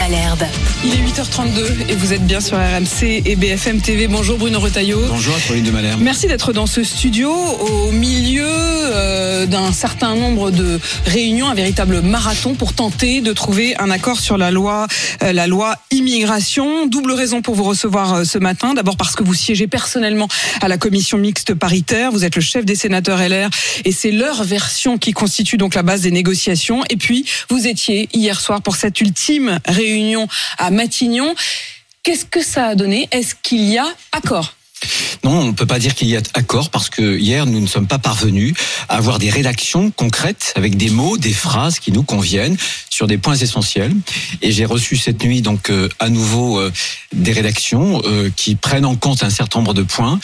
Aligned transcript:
Malherbe. 0.00 0.44
Il 0.82 0.94
est 0.94 0.96
8h32 0.96 1.90
et 1.90 1.94
vous 1.94 2.14
êtes 2.14 2.24
bien 2.26 2.40
sur 2.40 2.56
RMC 2.56 3.22
et 3.26 3.36
BFM 3.36 3.82
TV. 3.82 4.08
Bonjour 4.08 4.38
Bruno 4.38 4.58
Retailleau. 4.58 4.98
Bonjour 5.06 5.36
Pauline 5.46 5.64
de 5.64 5.70
Malherbe. 5.70 6.00
Merci 6.00 6.26
d'être 6.26 6.54
dans 6.54 6.64
ce 6.64 6.82
studio 6.82 7.30
au 7.30 7.92
milieu 7.92 8.46
euh, 8.46 9.44
d'un 9.44 9.72
certain 9.72 10.14
nombre 10.14 10.50
de 10.50 10.80
réunions, 11.04 11.48
un 11.48 11.54
véritable 11.54 12.00
marathon 12.00 12.54
pour 12.54 12.72
tenter 12.72 13.20
de 13.20 13.34
trouver 13.34 13.76
un 13.78 13.90
accord 13.90 14.20
sur 14.20 14.38
la 14.38 14.50
loi, 14.50 14.86
euh, 15.22 15.34
la 15.34 15.46
loi 15.46 15.76
immigration. 15.90 16.86
Double 16.86 17.12
raison 17.12 17.42
pour 17.42 17.54
vous 17.54 17.64
recevoir 17.64 18.14
euh, 18.14 18.24
ce 18.24 18.38
matin. 18.38 18.72
D'abord 18.72 18.96
parce 18.96 19.14
que 19.14 19.22
vous 19.22 19.34
siégez 19.34 19.66
personnellement 19.66 20.28
à 20.62 20.68
la 20.68 20.78
commission 20.78 21.18
mixte 21.18 21.52
paritaire. 21.52 22.10
Vous 22.10 22.24
êtes 22.24 22.36
le 22.36 22.42
chef 22.42 22.64
des 22.64 22.74
sénateurs 22.74 23.18
LR 23.18 23.50
et 23.84 23.92
c'est 23.92 24.12
leur 24.12 24.44
version 24.44 24.96
qui 24.96 25.12
constitue 25.12 25.58
donc 25.58 25.74
la 25.74 25.82
base 25.82 26.00
des 26.00 26.10
négociations. 26.10 26.84
Et 26.88 26.96
puis 26.96 27.26
vous 27.50 27.66
étiez 27.66 28.08
hier 28.14 28.40
soir 28.40 28.62
pour 28.62 28.76
cette 28.76 28.98
ultime 29.02 29.60
réunion 29.68 29.89
à 30.58 30.70
Matignon. 30.70 31.34
Qu'est-ce 32.02 32.24
que 32.24 32.42
ça 32.42 32.68
a 32.68 32.74
donné? 32.74 33.08
Est-ce 33.10 33.34
qu'il 33.34 33.64
y 33.64 33.78
a 33.78 33.86
accord? 34.12 34.54
Non, 35.24 35.32
on 35.32 35.46
ne 35.48 35.52
peut 35.52 35.66
pas 35.66 35.78
dire 35.78 35.94
qu'il 35.94 36.08
y 36.08 36.16
a 36.16 36.22
accord 36.34 36.70
parce 36.70 36.88
que 36.88 37.18
hier 37.18 37.44
nous 37.44 37.60
ne 37.60 37.66
sommes 37.66 37.86
pas 37.86 37.98
parvenus 37.98 38.54
à 38.88 38.96
avoir 38.96 39.18
des 39.18 39.28
rédactions 39.28 39.90
concrètes 39.90 40.54
avec 40.56 40.76
des 40.76 40.88
mots, 40.88 41.18
des 41.18 41.34
phrases 41.34 41.78
qui 41.78 41.92
nous 41.92 42.02
conviennent 42.02 42.56
sur 42.88 43.06
des 43.06 43.18
points 43.18 43.36
essentiels. 43.36 43.92
Et 44.40 44.52
j'ai 44.52 44.64
reçu 44.64 44.96
cette 44.96 45.22
nuit 45.22 45.42
donc 45.42 45.68
euh, 45.68 45.88
à 45.98 46.08
nouveau 46.08 46.58
euh, 46.58 46.72
des 47.12 47.32
rédactions 47.32 48.00
euh, 48.06 48.30
qui 48.34 48.54
prennent 48.54 48.86
en 48.86 48.96
compte 48.96 49.22
un 49.22 49.30
certain 49.30 49.58
nombre 49.58 49.74
de 49.74 49.82
points, 49.82 50.18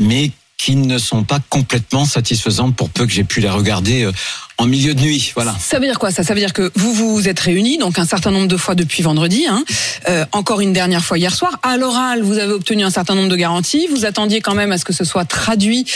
mais 0.00 0.32
qui 0.60 0.76
ne 0.76 0.98
sont 0.98 1.24
pas 1.24 1.38
complètement 1.48 2.04
satisfaisantes 2.04 2.76
pour 2.76 2.90
peu 2.90 3.06
que 3.06 3.12
j'ai 3.12 3.24
pu 3.24 3.40
les 3.40 3.48
regarder 3.48 4.02
euh, 4.02 4.12
en 4.58 4.66
milieu 4.66 4.92
de 4.92 5.00
nuit. 5.00 5.32
Voilà. 5.34 5.56
Ça 5.58 5.78
veut 5.78 5.86
dire 5.86 5.98
quoi 5.98 6.10
ça? 6.10 6.22
Ça 6.22 6.34
veut 6.34 6.40
dire 6.40 6.52
que 6.52 6.70
vous 6.74 6.92
vous 6.92 7.28
êtes 7.28 7.40
réunis 7.40 7.78
donc 7.78 7.98
un 7.98 8.04
certain 8.04 8.30
nombre 8.30 8.46
de 8.46 8.58
fois 8.58 8.74
depuis 8.74 9.02
vendredi, 9.02 9.46
hein, 9.48 9.64
euh, 10.10 10.26
encore 10.32 10.60
une 10.60 10.74
dernière 10.74 11.02
fois 11.02 11.16
hier 11.16 11.34
soir. 11.34 11.58
À 11.62 11.78
l'oral, 11.78 12.20
vous 12.20 12.36
avez 12.36 12.52
obtenu 12.52 12.84
un 12.84 12.90
certain 12.90 13.14
nombre 13.14 13.30
de 13.30 13.36
garanties. 13.36 13.86
Vous 13.86 14.04
attendiez 14.04 14.42
quand 14.42 14.54
même 14.54 14.70
à 14.70 14.76
ce 14.76 14.84
que 14.84 14.92
ce 14.92 15.04
soit 15.04 15.24
traduit 15.24 15.86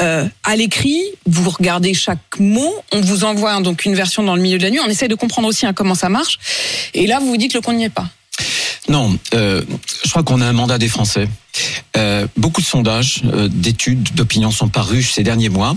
euh, 0.00 0.24
à 0.44 0.54
l'écrit. 0.54 1.02
Vous 1.26 1.50
regardez 1.50 1.92
chaque 1.92 2.38
mot. 2.38 2.72
On 2.92 3.00
vous 3.00 3.24
envoie 3.24 3.60
donc 3.60 3.84
une 3.84 3.96
version 3.96 4.22
dans 4.22 4.36
le 4.36 4.42
milieu 4.42 4.58
de 4.58 4.62
la 4.62 4.70
nuit. 4.70 4.80
On 4.86 4.88
essaie 4.88 5.08
de 5.08 5.16
comprendre 5.16 5.48
aussi 5.48 5.66
hein, 5.66 5.72
comment 5.72 5.96
ça 5.96 6.08
marche. 6.08 6.38
Et 6.94 7.08
là, 7.08 7.18
vous 7.18 7.26
vous 7.26 7.36
dites 7.36 7.54
le 7.54 7.60
compte 7.60 7.74
n'y 7.74 7.86
est 7.86 7.88
pas. 7.88 8.06
Non, 8.88 9.16
euh, 9.34 9.62
je 10.04 10.10
crois 10.10 10.22
qu'on 10.22 10.40
a 10.40 10.46
un 10.46 10.52
mandat 10.52 10.78
des 10.78 10.88
Français. 10.88 11.28
Euh, 11.96 12.26
beaucoup 12.36 12.60
de 12.60 12.66
sondages, 12.66 13.22
euh, 13.26 13.48
d'études, 13.48 14.14
d'opinions 14.14 14.50
sont 14.50 14.68
parus 14.68 15.12
ces 15.12 15.22
derniers 15.22 15.48
mois, 15.48 15.76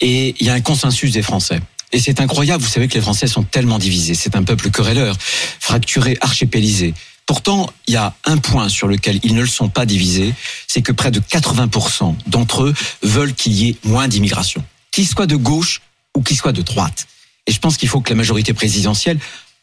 et 0.00 0.34
il 0.40 0.46
y 0.46 0.50
a 0.50 0.54
un 0.54 0.60
consensus 0.60 1.12
des 1.12 1.22
Français. 1.22 1.60
Et 1.92 2.00
c'est 2.00 2.20
incroyable, 2.20 2.62
vous 2.62 2.70
savez 2.70 2.88
que 2.88 2.94
les 2.94 3.00
Français 3.00 3.26
sont 3.26 3.42
tellement 3.42 3.78
divisés. 3.78 4.14
C'est 4.14 4.34
un 4.34 4.42
peuple 4.42 4.70
querelleur, 4.70 5.16
fracturé, 5.60 6.16
archipélisé. 6.20 6.94
Pourtant, 7.26 7.70
il 7.86 7.94
y 7.94 7.96
a 7.96 8.14
un 8.24 8.38
point 8.38 8.68
sur 8.68 8.88
lequel 8.88 9.20
ils 9.22 9.34
ne 9.34 9.42
le 9.42 9.46
sont 9.46 9.68
pas 9.68 9.86
divisés, 9.86 10.34
c'est 10.66 10.82
que 10.82 10.90
près 10.90 11.10
de 11.10 11.20
80% 11.20 12.16
d'entre 12.26 12.64
eux 12.64 12.74
veulent 13.02 13.34
qu'il 13.34 13.52
y 13.52 13.68
ait 13.68 13.76
moins 13.84 14.08
d'immigration, 14.08 14.64
qu'ils 14.90 15.06
soient 15.06 15.26
de 15.26 15.36
gauche 15.36 15.82
ou 16.16 16.22
qu'ils 16.22 16.36
soient 16.36 16.52
de 16.52 16.62
droite. 16.62 17.06
Et 17.46 17.52
je 17.52 17.58
pense 17.58 17.76
qu'il 17.76 17.88
faut 17.88 18.00
que 18.00 18.10
la 18.10 18.16
majorité 18.16 18.52
présidentielle 18.54 19.18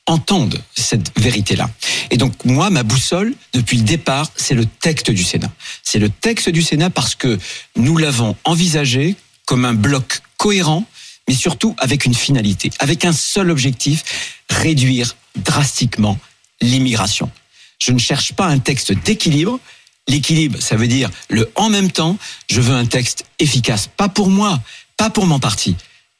entendent 0.09 0.61
cette 0.75 1.17
vérité-là. 1.19 1.69
Et 2.09 2.17
donc 2.17 2.43
moi, 2.43 2.69
ma 2.69 2.83
boussole, 2.83 3.33
depuis 3.53 3.77
le 3.77 3.83
départ, 3.83 4.31
c'est 4.35 4.55
le 4.55 4.65
texte 4.65 5.11
du 5.11 5.23
Sénat. 5.23 5.51
C'est 5.83 5.99
le 5.99 6.09
texte 6.09 6.49
du 6.49 6.63
Sénat 6.63 6.89
parce 6.89 7.15
que 7.15 7.37
nous 7.75 7.95
l'avons 7.97 8.35
envisagé 8.43 9.15
comme 9.45 9.65
un 9.65 9.73
bloc 9.73 10.21
cohérent, 10.37 10.83
mais 11.27 11.35
surtout 11.35 11.75
avec 11.77 12.05
une 12.05 12.15
finalité, 12.15 12.71
avec 12.79 13.05
un 13.05 13.13
seul 13.13 13.51
objectif, 13.51 14.03
réduire 14.49 15.15
drastiquement 15.35 16.17
l'immigration. 16.59 17.29
Je 17.77 17.91
ne 17.91 17.99
cherche 17.99 18.33
pas 18.33 18.47
un 18.47 18.59
texte 18.59 18.91
d'équilibre. 18.91 19.59
L'équilibre, 20.07 20.59
ça 20.59 20.75
veut 20.75 20.87
dire 20.87 21.11
le 21.29 21.51
en 21.55 21.69
même 21.69 21.91
temps. 21.91 22.17
Je 22.49 22.61
veux 22.61 22.75
un 22.75 22.85
texte 22.85 23.25
efficace, 23.37 23.87
pas 23.95 24.09
pour 24.09 24.29
moi, 24.29 24.59
pas 24.97 25.11
pour 25.11 25.27
mon 25.27 25.39
parti, 25.39 25.75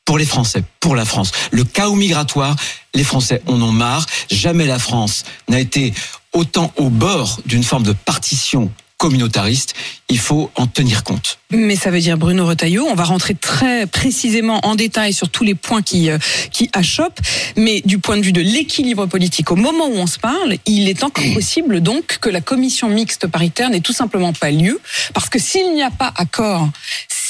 pour 0.10 0.18
les 0.18 0.26
Français, 0.26 0.64
pour 0.80 0.96
la 0.96 1.06
France. 1.06 1.32
Le 1.52 1.64
chaos 1.64 1.94
migratoire, 1.94 2.56
les 2.96 3.04
Français 3.04 3.44
en 3.46 3.62
ont 3.62 3.72
marre. 3.72 4.08
Jamais 4.32 4.66
la 4.66 4.80
France 4.80 5.24
n'a 5.50 5.60
été 5.60 5.94
autant 6.34 6.74
au 6.78 6.90
bord 6.90 7.40
d'une 7.46 7.62
forme 7.62 7.84
de 7.84 7.94
partition 7.94 8.72
communautariste, 9.00 9.76
il 10.10 10.20
faut 10.20 10.52
en 10.56 10.68
tenir 10.68 11.04
compte. 11.06 11.40
Mais 11.52 11.78
ça 11.78 11.90
veut 11.90 12.02
dire 12.02 12.18
Bruno 12.18 12.46
Retailleau, 12.46 12.86
on 12.86 12.96
va 12.96 13.06
rentrer 13.06 13.34
très 13.34 13.88
précisément 13.88 14.60
en 14.66 14.76
détail 14.76 15.14
sur 15.14 15.30
tous 15.30 15.46
les 15.46 15.56
points 15.56 15.82
qui, 15.82 16.10
euh, 16.10 16.18
qui 16.52 16.70
achoppent, 16.74 17.22
mais 17.56 17.82
du 17.86 18.00
point 18.00 18.18
de 18.18 18.24
vue 18.24 18.34
de 18.34 18.42
l'équilibre 18.42 19.06
politique, 19.06 19.52
au 19.52 19.56
moment 19.56 19.88
où 19.88 19.96
on 19.96 20.06
se 20.06 20.20
parle, 20.20 20.58
il 20.66 20.90
est 20.90 21.04
encore 21.04 21.24
possible 21.34 21.80
donc 21.80 22.18
que 22.20 22.30
la 22.30 22.42
commission 22.42 22.90
mixte 22.90 23.28
paritaire 23.28 23.70
n'ait 23.70 23.80
tout 23.80 23.94
simplement 23.94 24.34
pas 24.34 24.52
lieu, 24.52 24.82
parce 25.14 25.30
que 25.30 25.40
s'il 25.40 25.74
n'y 25.74 25.84
a 25.84 25.92
pas 25.92 26.12
accord, 26.18 26.68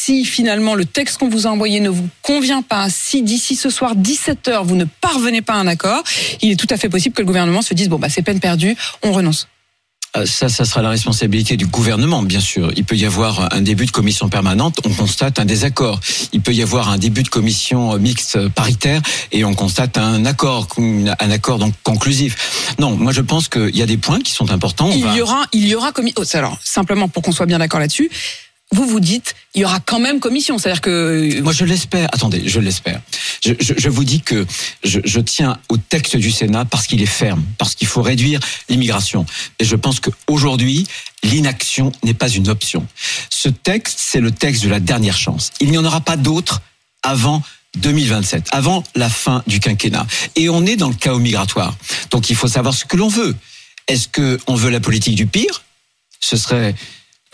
si 0.03 0.23
finalement 0.23 0.75
le 0.75 0.85
texte 0.85 1.17
qu'on 1.17 1.29
vous 1.29 1.45
a 1.45 1.49
envoyé 1.49 1.79
ne 1.79 1.89
vous 1.89 2.07
convient 2.21 2.61
pas, 2.61 2.89
si 2.89 3.21
d'ici 3.21 3.55
ce 3.55 3.69
soir 3.69 3.95
17h 3.95 4.63
vous 4.63 4.75
ne 4.75 4.85
parvenez 5.01 5.41
pas 5.41 5.53
à 5.53 5.57
un 5.57 5.67
accord, 5.67 6.03
il 6.41 6.51
est 6.51 6.55
tout 6.55 6.67
à 6.69 6.77
fait 6.77 6.89
possible 6.89 7.15
que 7.15 7.21
le 7.21 7.25
gouvernement 7.25 7.61
se 7.61 7.73
dise 7.73 7.89
bon 7.89 7.99
bah 7.99 8.09
c'est 8.09 8.21
peine 8.21 8.39
perdue, 8.39 8.75
on 9.03 9.11
renonce. 9.11 9.47
Euh, 10.17 10.25
ça, 10.25 10.49
ça 10.49 10.65
sera 10.65 10.81
la 10.81 10.89
responsabilité 10.89 11.55
du 11.55 11.67
gouvernement, 11.67 12.23
bien 12.23 12.39
sûr. 12.39 12.71
Il 12.75 12.83
peut 12.83 12.95
y 12.95 13.05
avoir 13.05 13.53
un 13.53 13.61
début 13.61 13.85
de 13.85 13.91
commission 13.91 14.27
permanente, 14.27 14.79
on 14.83 14.89
constate 14.89 15.37
un 15.37 15.45
désaccord. 15.45 15.99
Il 16.33 16.41
peut 16.41 16.53
y 16.53 16.63
avoir 16.63 16.89
un 16.89 16.97
début 16.97 17.21
de 17.21 17.29
commission 17.29 17.95
mixte 17.99 18.47
paritaire 18.49 19.01
et 19.31 19.43
on 19.43 19.53
constate 19.53 19.99
un 19.99 20.25
accord, 20.25 20.67
un 20.77 21.29
accord 21.29 21.59
donc 21.59 21.73
conclusif. 21.83 22.73
Non, 22.79 22.95
moi 22.95 23.11
je 23.11 23.21
pense 23.21 23.49
qu'il 23.49 23.75
y 23.75 23.83
a 23.83 23.85
des 23.85 23.97
points 23.97 24.21
qui 24.21 24.31
sont 24.31 24.49
importants. 24.49 24.89
il 24.89 25.16
y 25.16 25.21
aura, 25.21 25.45
il 25.53 25.67
y 25.67 25.75
aura 25.75 25.91
commis. 25.91 26.13
Oh, 26.16 26.23
alors 26.33 26.57
simplement 26.63 27.07
pour 27.07 27.21
qu'on 27.21 27.33
soit 27.33 27.45
bien 27.45 27.59
d'accord 27.59 27.79
là-dessus, 27.79 28.09
vous 28.72 28.85
vous 28.85 29.00
dites, 29.00 29.34
il 29.56 29.62
y 29.62 29.66
aura 29.66 29.80
quand 29.80 30.00
même 30.00 30.19
commission. 30.19 30.57
C'est-à-dire 30.57 30.81
que... 30.81 31.41
Moi, 31.41 31.53
je 31.53 31.66
l'espère. 31.66 32.07
Attendez, 32.13 32.44
je 32.46 32.59
l'espère. 32.59 33.02
Je, 33.44 33.53
je, 33.59 33.74
je, 33.75 33.90
vous 33.90 34.03
dis 34.03 34.22
que 34.22 34.46
je, 34.84 35.00
je, 35.03 35.19
tiens 35.19 35.57
au 35.69 35.78
texte 35.78 36.16
du 36.18 36.31
Sénat 36.31 36.66
parce 36.66 36.85
qu'il 36.85 37.02
est 37.02 37.08
ferme, 37.08 37.44
parce 37.58 37.74
qu'il 37.74 37.88
faut 37.88 38.03
réduire 38.03 38.40
l'immigration. 38.69 39.25
Et 39.58 39.66
je 39.66 39.75
pense 39.75 40.00
qu'aujourd'hui, 40.00 40.88
l'inaction 41.24 41.91
n'est 42.03 42.13
pas 42.13 42.29
une 42.29 42.47
option. 42.47 42.85
Ce 43.31 43.50
texte, 43.50 43.97
c'est 44.00 44.19
le 44.22 44.31
texte 44.31 44.63
de 44.63 44.69
la 44.69 44.79
dernière 44.79 45.18
chance. 45.18 45.50
Il 45.59 45.72
n'y 45.72 45.78
en 45.78 45.85
aura 45.85 46.02
pas 46.02 46.18
d'autre 46.18 46.62
avant 47.02 47.41
2027, 47.78 48.50
avant 48.52 48.84
la 48.96 49.09
fin 49.09 49.44
du 49.47 49.59
quinquennat. 49.59 50.06
Et 50.35 50.50
on 50.50 50.66
est 50.66 50.75
dans 50.75 50.90
le 50.90 50.96
chaos 50.96 51.19
migratoire. 51.19 51.75
Donc, 52.12 52.29
il 52.29 52.35
faut 52.35 52.47
savoir 52.47 52.75
ce 52.75 52.85
que 52.85 52.97
l'on 52.97 53.08
veut. 53.08 53.35
Est-ce 53.88 54.08
qu'on 54.08 54.56
veut 54.56 54.69
la 54.69 54.79
politique 54.79 55.16
du 55.16 55.25
pire? 55.25 55.63
Ce 56.19 56.38
serait 56.38 56.75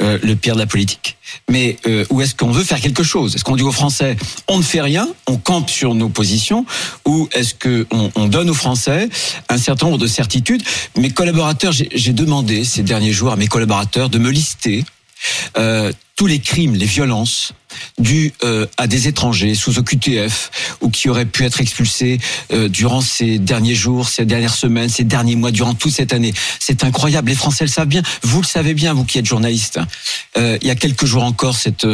euh, 0.01 0.19
le 0.21 0.35
pire 0.35 0.55
de 0.55 0.59
la 0.59 0.65
politique. 0.65 1.15
Mais 1.49 1.77
euh, 1.87 2.03
où 2.09 2.21
est-ce 2.21 2.35
qu'on 2.35 2.51
veut 2.51 2.65
faire 2.65 2.81
quelque 2.81 3.03
chose? 3.03 3.35
Est-ce 3.35 3.45
qu'on 3.45 3.55
dit 3.55 3.63
aux 3.63 3.71
Français 3.71 4.17
on 4.49 4.57
ne 4.57 4.63
fait 4.63 4.81
rien, 4.81 5.07
on 5.25 5.37
campe 5.37 5.69
sur 5.69 5.95
nos 5.95 6.09
positions, 6.09 6.65
ou 7.05 7.29
est-ce 7.31 7.55
qu'on 7.55 8.11
on 8.15 8.27
donne 8.27 8.49
aux 8.49 8.55
Français 8.55 9.07
un 9.47 9.57
certain 9.57 9.85
nombre 9.85 9.97
de 9.97 10.07
certitudes? 10.07 10.63
Mes 10.97 11.11
collaborateurs, 11.11 11.71
j'ai 11.71 12.13
demandé 12.13 12.65
ces 12.65 12.83
derniers 12.83 13.13
jours 13.13 13.31
à 13.31 13.37
mes 13.37 13.47
collaborateurs 13.47 14.09
de 14.09 14.17
me 14.17 14.31
lister 14.31 14.83
euh, 15.57 15.93
tous 16.15 16.27
les 16.27 16.39
crimes, 16.39 16.75
les 16.75 16.85
violences 16.85 17.53
dus 17.97 18.33
euh, 18.43 18.65
à 18.77 18.87
des 18.87 19.07
étrangers 19.07 19.55
sous 19.55 19.79
OQTF 19.79 20.77
ou 20.81 20.89
qui 20.89 21.09
auraient 21.09 21.25
pu 21.25 21.45
être 21.45 21.61
expulsés 21.61 22.19
euh, 22.51 22.67
durant 22.67 23.01
ces 23.01 23.39
derniers 23.39 23.75
jours, 23.75 24.09
ces 24.09 24.25
dernières 24.25 24.53
semaines, 24.55 24.89
ces 24.89 25.03
derniers 25.03 25.35
mois, 25.35 25.51
durant 25.51 25.73
toute 25.73 25.93
cette 25.93 26.13
année. 26.13 26.33
C'est 26.59 26.83
incroyable. 26.83 27.29
Les 27.29 27.35
Français 27.35 27.63
le 27.63 27.69
savent 27.69 27.87
bien. 27.87 28.01
Vous 28.23 28.41
le 28.41 28.47
savez 28.47 28.73
bien, 28.73 28.93
vous 28.93 29.05
qui 29.05 29.17
êtes 29.17 29.25
journaliste. 29.25 29.79
Euh, 30.37 30.57
il 30.61 30.67
y 30.67 30.71
a 30.71 30.75
quelques 30.75 31.05
jours 31.05 31.23
encore, 31.23 31.55
c'est 31.55 31.85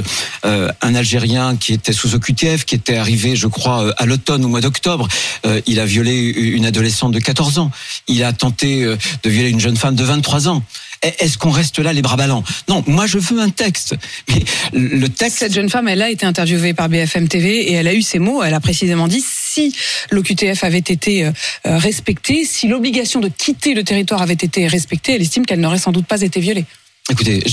euh, 0.46 0.72
un 0.82 0.96
Algérien 0.96 1.56
qui 1.58 1.74
était 1.74 1.94
sous 1.94 2.16
OQTF, 2.16 2.66
qui 2.66 2.76
était 2.76 2.98
arrivé, 2.98 3.36
je 3.36 3.48
crois, 3.48 3.84
euh, 3.84 3.94
à 3.98 4.06
l'automne 4.06 4.44
au 4.44 4.48
mois 4.48 4.62
d'octobre. 4.62 5.08
Euh, 5.46 5.62
il 5.68 5.80
a 5.80 5.86
violé 5.86 6.14
une 6.16 6.66
adolescente 6.66 7.12
de 7.12 7.20
14 7.20 7.60
ans. 7.60 7.72
Il 8.08 8.24
a 8.24 8.34
tenté 8.34 8.84
de 8.84 9.30
violer 9.30 9.50
une 9.50 9.60
jeune 9.60 9.78
femme 9.78 9.96
de 9.96 10.04
23 10.04 10.48
ans. 10.48 10.64
Est-ce 11.02 11.40
qu'on 11.40 11.50
reste 11.50 11.80
là 11.80 11.94
les 11.94 12.04
bras 12.04 12.16
ballants? 12.16 12.44
Non, 12.68 12.84
moi 12.86 13.08
je 13.08 13.18
veux 13.18 13.40
un 13.40 13.50
texte. 13.50 13.96
Mais 14.30 14.44
le 14.74 15.10
texte. 15.10 15.40
Cette 15.40 15.54
jeune 15.54 15.70
femme, 15.70 15.88
elle 15.88 16.02
a 16.02 16.12
été 16.12 16.28
interviewée 16.28 16.76
par 16.76 16.90
BFM 16.90 17.28
TV 17.28 17.72
et 17.72 17.74
elle 17.74 17.88
a 17.88 17.94
eu 17.94 18.04
ces 18.04 18.20
mots. 18.20 18.44
Elle 18.44 18.54
a 18.54 18.60
précisément 18.60 19.08
dit 19.08 19.24
si 19.26 19.76
l'OQTF 20.12 20.64
avait 20.64 20.78
été 20.78 21.26
euh, 21.26 21.32
respecté, 21.66 22.46
si 22.46 22.68
l'obligation 22.68 23.20
de 23.20 23.30
quitter 23.30 23.74
le 23.74 23.84
territoire 23.84 24.22
avait 24.22 24.34
été 24.34 24.68
respectée, 24.68 25.16
elle 25.16 25.24
estime 25.24 25.46
qu'elle 25.46 25.60
n'aurait 25.60 25.80
sans 25.80 25.92
doute 25.92 26.06
pas 26.06 26.22
été 26.22 26.40
violée. 26.40 26.66
Écoutez, 27.10 27.44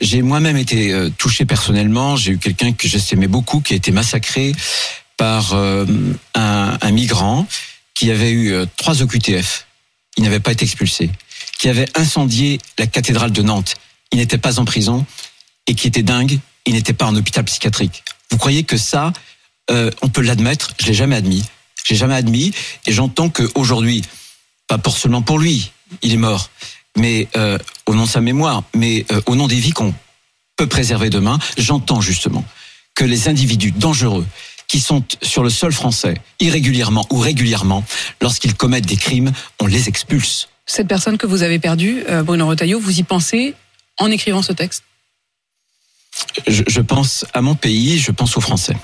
j'ai 0.00 0.22
moi-même 0.22 0.56
été 0.56 0.92
euh, 0.92 1.10
touché 1.18 1.44
personnellement. 1.44 2.16
J'ai 2.16 2.32
eu 2.32 2.38
quelqu'un 2.38 2.72
que 2.72 2.86
j'estimais 2.86 3.26
beaucoup 3.26 3.60
qui 3.60 3.72
a 3.72 3.76
été 3.76 3.90
massacré 3.90 4.52
par 5.16 5.52
euh, 5.52 5.84
un, 6.34 6.78
un, 6.80 6.90
migrant 6.92 7.46
qui 7.92 8.12
avait 8.12 8.32
eu 8.32 8.54
trois 8.76 9.02
OQTF. 9.02 9.66
Il 10.16 10.22
n'avait 10.22 10.40
pas 10.40 10.52
été 10.52 10.64
expulsé 10.64 11.10
qui 11.58 11.68
avait 11.68 11.88
incendié 11.98 12.58
la 12.78 12.86
cathédrale 12.86 13.32
de 13.32 13.42
Nantes. 13.42 13.74
Il 14.12 14.18
n'était 14.18 14.38
pas 14.38 14.58
en 14.58 14.64
prison 14.64 15.06
et 15.66 15.74
qui 15.74 15.86
était 15.86 16.02
dingue 16.02 16.38
il 16.66 16.74
n'était 16.74 16.92
pas 16.92 17.06
en 17.06 17.16
hôpital 17.16 17.44
psychiatrique. 17.44 18.04
Vous 18.30 18.38
croyez 18.38 18.64
que 18.64 18.76
ça, 18.76 19.12
euh, 19.70 19.90
on 20.02 20.08
peut 20.08 20.22
l'admettre? 20.22 20.74
Je 20.80 20.86
l'ai 20.86 20.94
jamais 20.94 21.16
admis. 21.16 21.44
J'ai 21.84 21.96
jamais 21.96 22.14
admis, 22.14 22.52
et 22.86 22.92
j'entends 22.92 23.28
qu'aujourd'hui, 23.28 24.02
pas 24.66 24.78
pour 24.78 24.96
seulement 24.96 25.20
pour 25.20 25.38
lui, 25.38 25.70
il 26.00 26.14
est 26.14 26.18
mort, 26.18 26.48
mais 26.96 27.28
euh, 27.36 27.58
au 27.84 27.94
nom 27.94 28.04
de 28.04 28.08
sa 28.08 28.22
mémoire, 28.22 28.62
mais 28.74 29.04
euh, 29.12 29.20
au 29.26 29.36
nom 29.36 29.46
des 29.48 29.56
vies 29.56 29.72
qu'on 29.72 29.94
peut 30.56 30.66
préserver 30.66 31.10
demain, 31.10 31.38
j'entends 31.58 32.00
justement 32.00 32.42
que 32.94 33.04
les 33.04 33.28
individus 33.28 33.72
dangereux 33.72 34.26
qui 34.66 34.80
sont 34.80 35.04
sur 35.20 35.42
le 35.42 35.50
sol 35.50 35.74
français 35.74 36.14
irrégulièrement 36.40 37.06
ou 37.10 37.18
régulièrement, 37.18 37.84
lorsqu'ils 38.22 38.54
commettent 38.54 38.86
des 38.86 38.96
crimes, 38.96 39.32
on 39.60 39.66
les 39.66 39.90
expulse. 39.90 40.48
Cette 40.66 40.88
personne 40.88 41.18
que 41.18 41.26
vous 41.26 41.42
avez 41.42 41.58
perdue, 41.58 42.04
euh, 42.08 42.22
Bruno 42.22 42.46
Retailleau, 42.46 42.80
vous 42.80 42.98
y 42.98 43.02
pensez 43.02 43.54
en 43.98 44.10
écrivant 44.10 44.42
ce 44.42 44.52
texte 44.52 44.82
Je, 46.46 46.62
je 46.66 46.80
pense 46.80 47.26
à 47.34 47.42
mon 47.42 47.54
pays, 47.54 47.98
je 47.98 48.10
pense 48.10 48.36
aux 48.36 48.40
Français. 48.40 48.76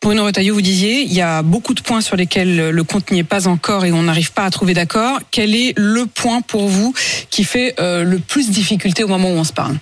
Bruno 0.00 0.24
Retailleau, 0.24 0.54
vous 0.54 0.62
disiez, 0.62 1.02
il 1.02 1.12
y 1.12 1.20
a 1.20 1.42
beaucoup 1.42 1.74
de 1.74 1.80
points 1.80 2.00
sur 2.00 2.16
lesquels 2.16 2.70
le 2.70 2.84
compte 2.84 3.10
n'y 3.10 3.20
est 3.20 3.24
pas 3.24 3.46
encore 3.46 3.84
et 3.84 3.92
on 3.92 4.02
n'arrive 4.02 4.32
pas 4.32 4.44
à 4.44 4.50
trouver 4.50 4.74
d'accord. 4.74 5.20
Quel 5.30 5.54
est 5.54 5.74
le 5.76 6.06
point 6.06 6.40
pour 6.40 6.68
vous 6.68 6.92
qui 7.30 7.44
fait 7.44 7.74
euh, 7.78 8.02
le 8.02 8.18
plus 8.18 8.50
difficulté 8.50 9.04
au 9.04 9.08
moment 9.08 9.30
où 9.30 9.36
on 9.36 9.44
se 9.44 9.52
parle? 9.52 9.76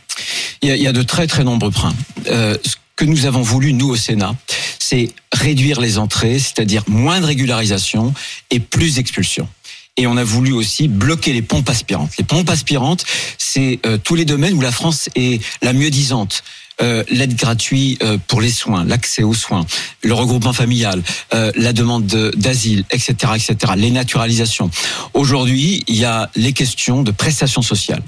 Il 0.62 0.68
y, 0.68 0.72
a, 0.72 0.76
il 0.76 0.82
y 0.82 0.86
a 0.86 0.92
de 0.92 1.02
très 1.02 1.26
très 1.26 1.44
nombreux 1.44 1.70
points. 1.70 1.94
Euh, 2.28 2.56
ce 2.62 2.76
que 2.96 3.04
nous 3.06 3.24
avons 3.24 3.40
voulu, 3.40 3.72
nous 3.72 3.88
au 3.88 3.96
Sénat, 3.96 4.34
c'est 4.78 5.08
réduire 5.32 5.80
les 5.80 5.96
entrées, 5.96 6.38
c'est-à-dire 6.38 6.82
moins 6.86 7.20
de 7.20 7.26
régularisation 7.26 8.12
et 8.50 8.60
plus 8.60 8.96
d'expulsion. 8.96 9.48
Et 9.96 10.06
on 10.06 10.16
a 10.16 10.24
voulu 10.24 10.52
aussi 10.52 10.88
bloquer 10.88 11.32
les 11.32 11.42
pompes 11.42 11.68
aspirantes. 11.68 12.16
Les 12.16 12.24
pompes 12.24 12.48
aspirantes, 12.48 13.04
c'est 13.38 13.80
euh, 13.86 13.98
tous 13.98 14.14
les 14.14 14.24
domaines 14.24 14.54
où 14.54 14.60
la 14.60 14.72
France 14.72 15.08
est 15.14 15.42
la 15.62 15.72
mieux 15.72 15.90
disante. 15.90 16.42
Euh, 16.82 17.04
l'aide 17.10 17.36
gratuite 17.36 18.02
euh, 18.02 18.16
pour 18.26 18.40
les 18.40 18.50
soins, 18.50 18.84
l'accès 18.84 19.22
aux 19.22 19.34
soins, 19.34 19.66
le 20.02 20.14
regroupement 20.14 20.52
familial, 20.54 21.02
euh, 21.34 21.52
la 21.54 21.72
demande 21.74 22.06
de- 22.06 22.32
d'asile, 22.36 22.84
etc., 22.90 23.32
etc., 23.34 23.72
les 23.76 23.90
naturalisations. 23.90 24.70
Aujourd'hui, 25.12 25.84
il 25.88 25.96
y 25.96 26.04
a 26.06 26.30
les 26.36 26.52
questions 26.54 27.02
de 27.02 27.10
prestations 27.10 27.62
sociales. 27.62 28.02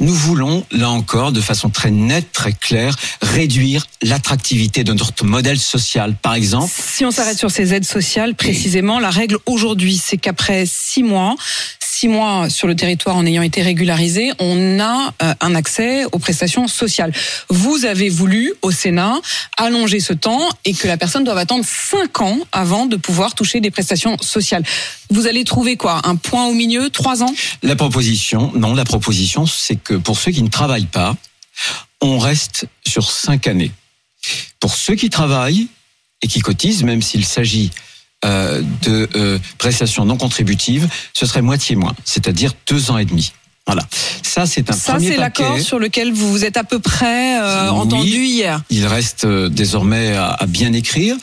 Nous 0.00 0.12
voulons, 0.12 0.66
là 0.72 0.90
encore, 0.90 1.32
de 1.32 1.40
façon 1.40 1.70
très 1.70 1.90
nette, 1.90 2.32
très 2.32 2.52
claire, 2.52 2.96
réduire 3.22 3.86
l'attractivité 4.02 4.82
de 4.84 4.92
notre 4.92 5.24
modèle 5.24 5.58
social. 5.58 6.16
Par 6.20 6.34
exemple, 6.34 6.72
Si 6.76 7.04
on 7.04 7.10
s'arrête 7.10 7.38
sur 7.38 7.50
ces 7.50 7.72
aides 7.72 7.84
sociales, 7.84 8.34
précisément, 8.34 8.98
la 8.98 9.10
règle 9.10 9.38
aujourd'hui, 9.46 10.00
c'est 10.02 10.16
qu'après 10.18 10.64
six 10.66 11.02
mois, 11.04 11.36
six 12.00 12.08
mois 12.08 12.48
sur 12.48 12.66
le 12.66 12.74
territoire 12.74 13.14
en 13.16 13.26
ayant 13.26 13.42
été 13.42 13.60
régularisé, 13.60 14.32
on 14.38 14.80
a 14.80 15.12
euh, 15.22 15.34
un 15.42 15.54
accès 15.54 16.06
aux 16.12 16.18
prestations 16.18 16.66
sociales. 16.66 17.12
Vous 17.50 17.84
avez 17.84 18.08
voulu, 18.08 18.54
au 18.62 18.70
Sénat, 18.70 19.20
allonger 19.58 20.00
ce 20.00 20.14
temps 20.14 20.48
et 20.64 20.72
que 20.72 20.88
la 20.88 20.96
personne 20.96 21.24
doive 21.24 21.36
attendre 21.36 21.62
cinq 21.66 22.22
ans 22.22 22.38
avant 22.52 22.86
de 22.86 22.96
pouvoir 22.96 23.34
toucher 23.34 23.60
des 23.60 23.70
prestations 23.70 24.16
sociales. 24.22 24.62
Vous 25.10 25.26
allez 25.26 25.44
trouver 25.44 25.76
quoi? 25.76 26.00
Un 26.04 26.16
point 26.16 26.46
au 26.46 26.54
milieu 26.54 26.88
Trois 26.88 27.22
ans? 27.22 27.34
La 27.62 27.76
proposition, 27.76 28.50
non, 28.54 28.74
la 28.74 28.86
proposition, 28.86 29.44
c'est 29.44 29.76
que 29.76 29.92
pour 29.92 30.18
ceux 30.18 30.32
qui 30.32 30.42
ne 30.42 30.48
travaillent 30.48 30.86
pas, 30.86 31.14
on 32.00 32.18
reste 32.18 32.64
sur 32.88 33.10
cinq 33.10 33.46
années. 33.46 33.72
Pour 34.58 34.74
ceux 34.74 34.94
qui 34.94 35.10
travaillent 35.10 35.68
et 36.22 36.28
qui 36.28 36.40
cotisent, 36.40 36.82
même 36.82 37.02
s'il 37.02 37.26
s'agit 37.26 37.70
euh, 38.24 38.62
de 38.82 39.08
euh, 39.14 39.38
prestations 39.58 40.04
non 40.04 40.16
contributives, 40.16 40.88
ce 41.14 41.26
serait 41.26 41.42
moitié 41.42 41.76
moins, 41.76 41.94
c'est-à-dire 42.04 42.52
deux 42.68 42.90
ans 42.90 42.98
et 42.98 43.04
demi. 43.04 43.32
Voilà. 43.66 43.86
Ça, 44.22 44.46
c'est 44.46 44.68
un 44.70 44.72
Ça, 44.72 44.94
premier 44.94 45.10
c'est 45.12 45.16
l'accord 45.16 45.58
sur 45.60 45.78
lequel 45.78 46.12
vous 46.12 46.30
vous 46.30 46.44
êtes 46.44 46.56
à 46.56 46.64
peu 46.64 46.80
près 46.80 47.40
euh, 47.40 47.70
Oui. 47.70 47.78
entendu 47.78 48.24
hier. 48.24 48.60
Il 48.68 48.86
reste 48.86 49.24
euh, 49.24 49.48
désormais 49.48 50.16
à, 50.16 50.30
à 50.30 50.46
bien 50.46 50.72
écrire. 50.72 51.14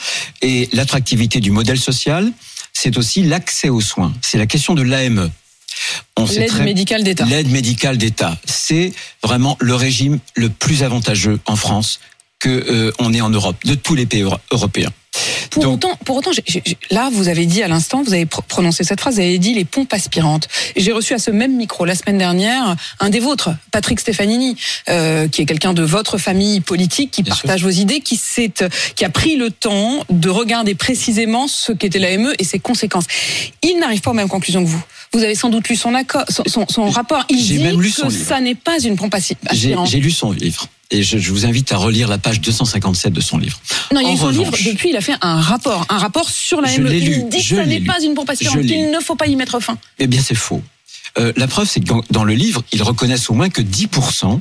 Et 0.41 0.69
l'attractivité 0.71 1.39
du 1.41 1.51
modèle 1.51 1.79
social, 1.79 2.31
c'est 2.73 2.97
aussi 2.97 3.23
l'accès 3.23 3.69
aux 3.69 3.81
soins. 3.81 4.13
C'est 4.21 4.37
la 4.37 4.45
question 4.45 4.75
de 4.75 4.81
l'AME. 4.83 5.29
L'aide 6.35 6.47
très- 6.47 6.63
médicale 6.63 7.03
d'État. 7.03 7.25
L'aide 7.25 7.49
médicale 7.51 7.97
d'État, 7.97 8.37
c'est 8.45 8.93
vraiment 9.23 9.57
le 9.59 9.75
régime 9.75 10.19
le 10.35 10.49
plus 10.49 10.83
avantageux 10.83 11.39
en 11.45 11.55
France 11.55 11.99
que 12.39 12.49
euh, 12.49 12.91
on 12.99 13.13
est 13.13 13.21
en 13.21 13.29
Europe, 13.29 13.55
de 13.65 13.75
tous 13.75 13.95
les 13.95 14.05
pays 14.05 14.21
euro- 14.21 14.37
européens. 14.51 14.91
Pour 15.49 15.63
Donc- 15.63 15.73
autant, 15.75 15.95
pour 16.05 16.17
autant 16.17 16.29
là, 16.91 17.09
vous 17.11 17.29
avez 17.29 17.45
dit 17.47 17.63
à 17.63 17.67
l'instant, 17.67 18.03
vous 18.03 18.13
avez 18.13 18.27
pro- 18.27 18.43
prononcé 18.47 18.83
cette 18.83 18.99
phrase, 18.99 19.15
vous 19.15 19.21
avez 19.21 19.39
dit 19.39 19.53
les 19.55 19.65
pompes 19.65 19.91
aspirantes. 19.93 20.47
J'ai 20.75 20.91
reçu 20.91 21.13
à 21.15 21.17
ce 21.17 21.31
même 21.31 21.55
micro 21.55 21.85
la 21.85 21.95
semaine 21.95 22.17
dernière 22.19 22.75
un 22.99 23.09
des 23.09 23.19
vôtres, 23.19 23.49
Patrick 23.71 23.99
Stefanini, 23.99 24.55
euh, 24.89 25.27
qui 25.27 25.41
est 25.41 25.45
quelqu'un 25.45 25.73
de 25.73 25.81
votre 25.81 26.19
famille 26.19 26.59
politique, 26.59 27.09
qui 27.11 27.23
sûr. 27.23 27.29
partage 27.35 27.63
vos 27.63 27.69
idées, 27.71 28.01
qui 28.01 28.19
qui 28.95 29.05
a 29.05 29.09
pris 29.09 29.35
le 29.37 29.49
temps 29.49 30.03
de 30.11 30.29
regarder 30.29 30.75
précisément 30.75 31.47
ce 31.47 31.71
qu'était 31.71 31.97
l'AME 31.99 32.33
et 32.37 32.43
ses 32.43 32.59
conséquences. 32.59 33.05
Il 33.63 33.79
n'arrive 33.79 34.01
pas 34.01 34.11
aux 34.11 34.15
mêmes 34.15 34.29
conclusions 34.29 34.63
que 34.63 34.69
vous. 34.69 34.83
Vous 35.13 35.23
avez 35.23 35.33
sans 35.35 35.49
doute 35.49 35.67
lu 35.69 35.75
son, 35.75 35.95
accord, 35.95 36.25
son, 36.29 36.43
son- 36.45 36.67
son 36.67 36.89
rapport. 36.89 37.25
Il 37.29 37.41
dit 37.41 37.57
même 37.59 37.81
lu 37.81 37.89
que 37.89 37.95
son 38.01 38.09
ça 38.11 38.39
n'est 38.41 38.53
pas 38.55 38.79
une 38.79 38.95
pompe 38.97 39.15
aspirante. 39.15 39.87
j'ai 39.89 39.99
lu 39.99 40.11
son 40.11 40.31
livre 40.31 40.67
et 40.91 41.03
je, 41.03 41.17
je 41.17 41.31
vous 41.31 41.45
invite 41.45 41.71
à 41.71 41.77
relire 41.77 42.07
la 42.07 42.17
page 42.17 42.39
257 42.41 43.11
de 43.13 43.21
son 43.21 43.37
livre. 43.37 43.59
Non, 43.93 43.99
il 44.01 44.07
y 44.07 44.11
a 44.11 44.13
eu 44.13 44.17
son 44.17 44.29
livre. 44.29 44.51
Depuis, 44.51 44.89
il 44.89 44.95
a 44.97 45.01
fait 45.01 45.15
un 45.21 45.41
rapport, 45.41 45.85
un 45.89 45.97
rapport 45.97 46.29
sur 46.29 46.61
la 46.61 46.69
ME. 46.77 46.89
lu, 46.89 46.97
Il 47.23 47.29
dit 47.29 47.37
que 47.47 47.55
ça 47.55 47.65
n'est 47.65 47.81
pas 47.81 48.01
une 48.03 48.13
l'ai 48.13 48.67
qu'il 48.67 48.91
ne 48.91 48.99
faut 48.99 49.15
pas 49.15 49.27
y 49.27 49.35
mettre 49.35 49.55
fin. 49.59 49.77
Eh 49.99 50.07
bien, 50.07 50.21
c'est 50.25 50.35
faux. 50.35 50.61
Euh, 51.17 51.33
la 51.35 51.47
preuve, 51.47 51.67
c'est 51.67 51.79
que 51.79 51.85
dans- 51.85 52.03
dans 52.11 52.23
le 52.23 52.33
livre, 52.33 52.63
ils 52.71 52.83
reconnaissent 52.83 53.29
au 53.29 53.33
moins 53.33 53.49
que 53.49 53.61
10%, 53.61 54.39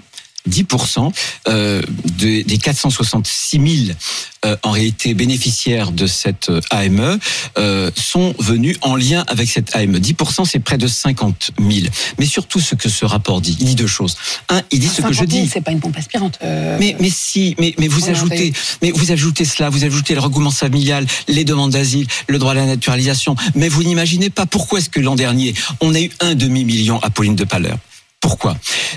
10% 0.48 1.12
euh, 1.48 1.82
de- 2.18 2.42
des 2.42 2.58
466 2.58 3.86
000 3.86 3.96
euh, 4.44 4.56
en 4.62 4.70
réalité 4.70 5.14
bénéficiaires 5.14 5.92
de 5.92 6.06
cette 6.06 6.50
euh, 6.50 6.60
AME 6.70 7.18
euh, 7.58 7.90
sont 7.96 8.34
venus 8.38 8.76
en 8.82 8.96
lien 8.96 9.24
avec 9.28 9.48
cette 9.48 9.74
AME. 9.74 9.98
10%, 9.98 10.44
c'est 10.44 10.58
près 10.60 10.78
de 10.78 10.86
50 10.86 11.50
000. 11.58 11.86
Mais 12.18 12.26
surtout, 12.26 12.60
ce 12.60 12.74
que 12.74 12.88
ce 12.88 13.04
rapport 13.04 13.40
dit, 13.40 13.56
il 13.60 13.66
dit 13.66 13.74
deux 13.74 13.86
choses. 13.86 14.16
Un, 14.48 14.62
il 14.70 14.78
dit 14.80 14.88
ce 14.88 15.02
que 15.02 15.12
je 15.12 15.18
50 15.18 15.30
000, 15.30 15.42
dis. 15.44 15.50
C'est 15.52 15.60
pas 15.62 15.72
une 15.72 15.80
pompe 15.80 15.96
aspirante. 15.96 16.38
Mais, 16.42 16.96
mais 17.00 17.10
si, 17.10 17.54
mais, 17.58 17.74
mais 17.78 17.88
vous 17.88 18.08
ajoutez, 18.08 18.52
mais 18.82 18.90
vous 18.92 19.10
ajoutez 19.12 19.44
cela, 19.44 19.68
vous 19.70 19.84
ajoutez 19.84 20.14
le 20.14 20.20
regroupement 20.20 20.50
familial, 20.50 21.06
les 21.28 21.44
demandes 21.44 21.72
d'asile, 21.72 22.06
le 22.28 22.38
droit 22.38 22.52
à 22.52 22.54
la 22.54 22.66
naturalisation. 22.66 23.34
Mais 23.54 23.68
vous 23.68 23.82
n'imaginez 23.82 24.30
pas 24.30 24.46
pourquoi 24.46 24.78
est-ce 24.78 24.90
que 24.90 25.00
l'an 25.00 25.14
dernier, 25.16 25.54
on 25.80 25.94
a 25.94 26.00
eu 26.00 26.10
un 26.20 26.34
demi-million 26.34 27.00
à 27.02 27.10
Pauline 27.10 27.36
de 27.36 27.44
Paleur. 27.44 27.78
Pourquoi 28.26 28.56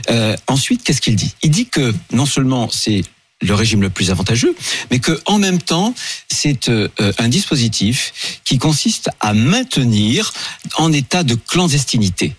Euh, 0.09 0.35
Ensuite, 0.47 0.83
qu'est-ce 0.83 1.01
qu'il 1.01 1.15
dit? 1.15 1.35
Il 1.43 1.51
dit 1.51 1.67
que 1.67 1.93
non 2.11 2.25
seulement 2.25 2.67
c'est 2.71 3.03
le 3.43 3.53
régime 3.53 3.79
le 3.79 3.91
plus 3.91 4.09
avantageux, 4.09 4.55
mais 4.89 4.97
que 4.97 5.21
en 5.27 5.37
même 5.37 5.61
temps, 5.61 5.93
c'est 6.31 6.67
euh, 6.67 6.89
un 7.19 7.27
dispositif 7.27 8.41
qui 8.43 8.57
consiste 8.57 9.11
à 9.19 9.35
maintenir 9.35 10.33
en 10.77 10.91
état 10.91 11.21
de 11.23 11.35
clandestinité. 11.35 12.35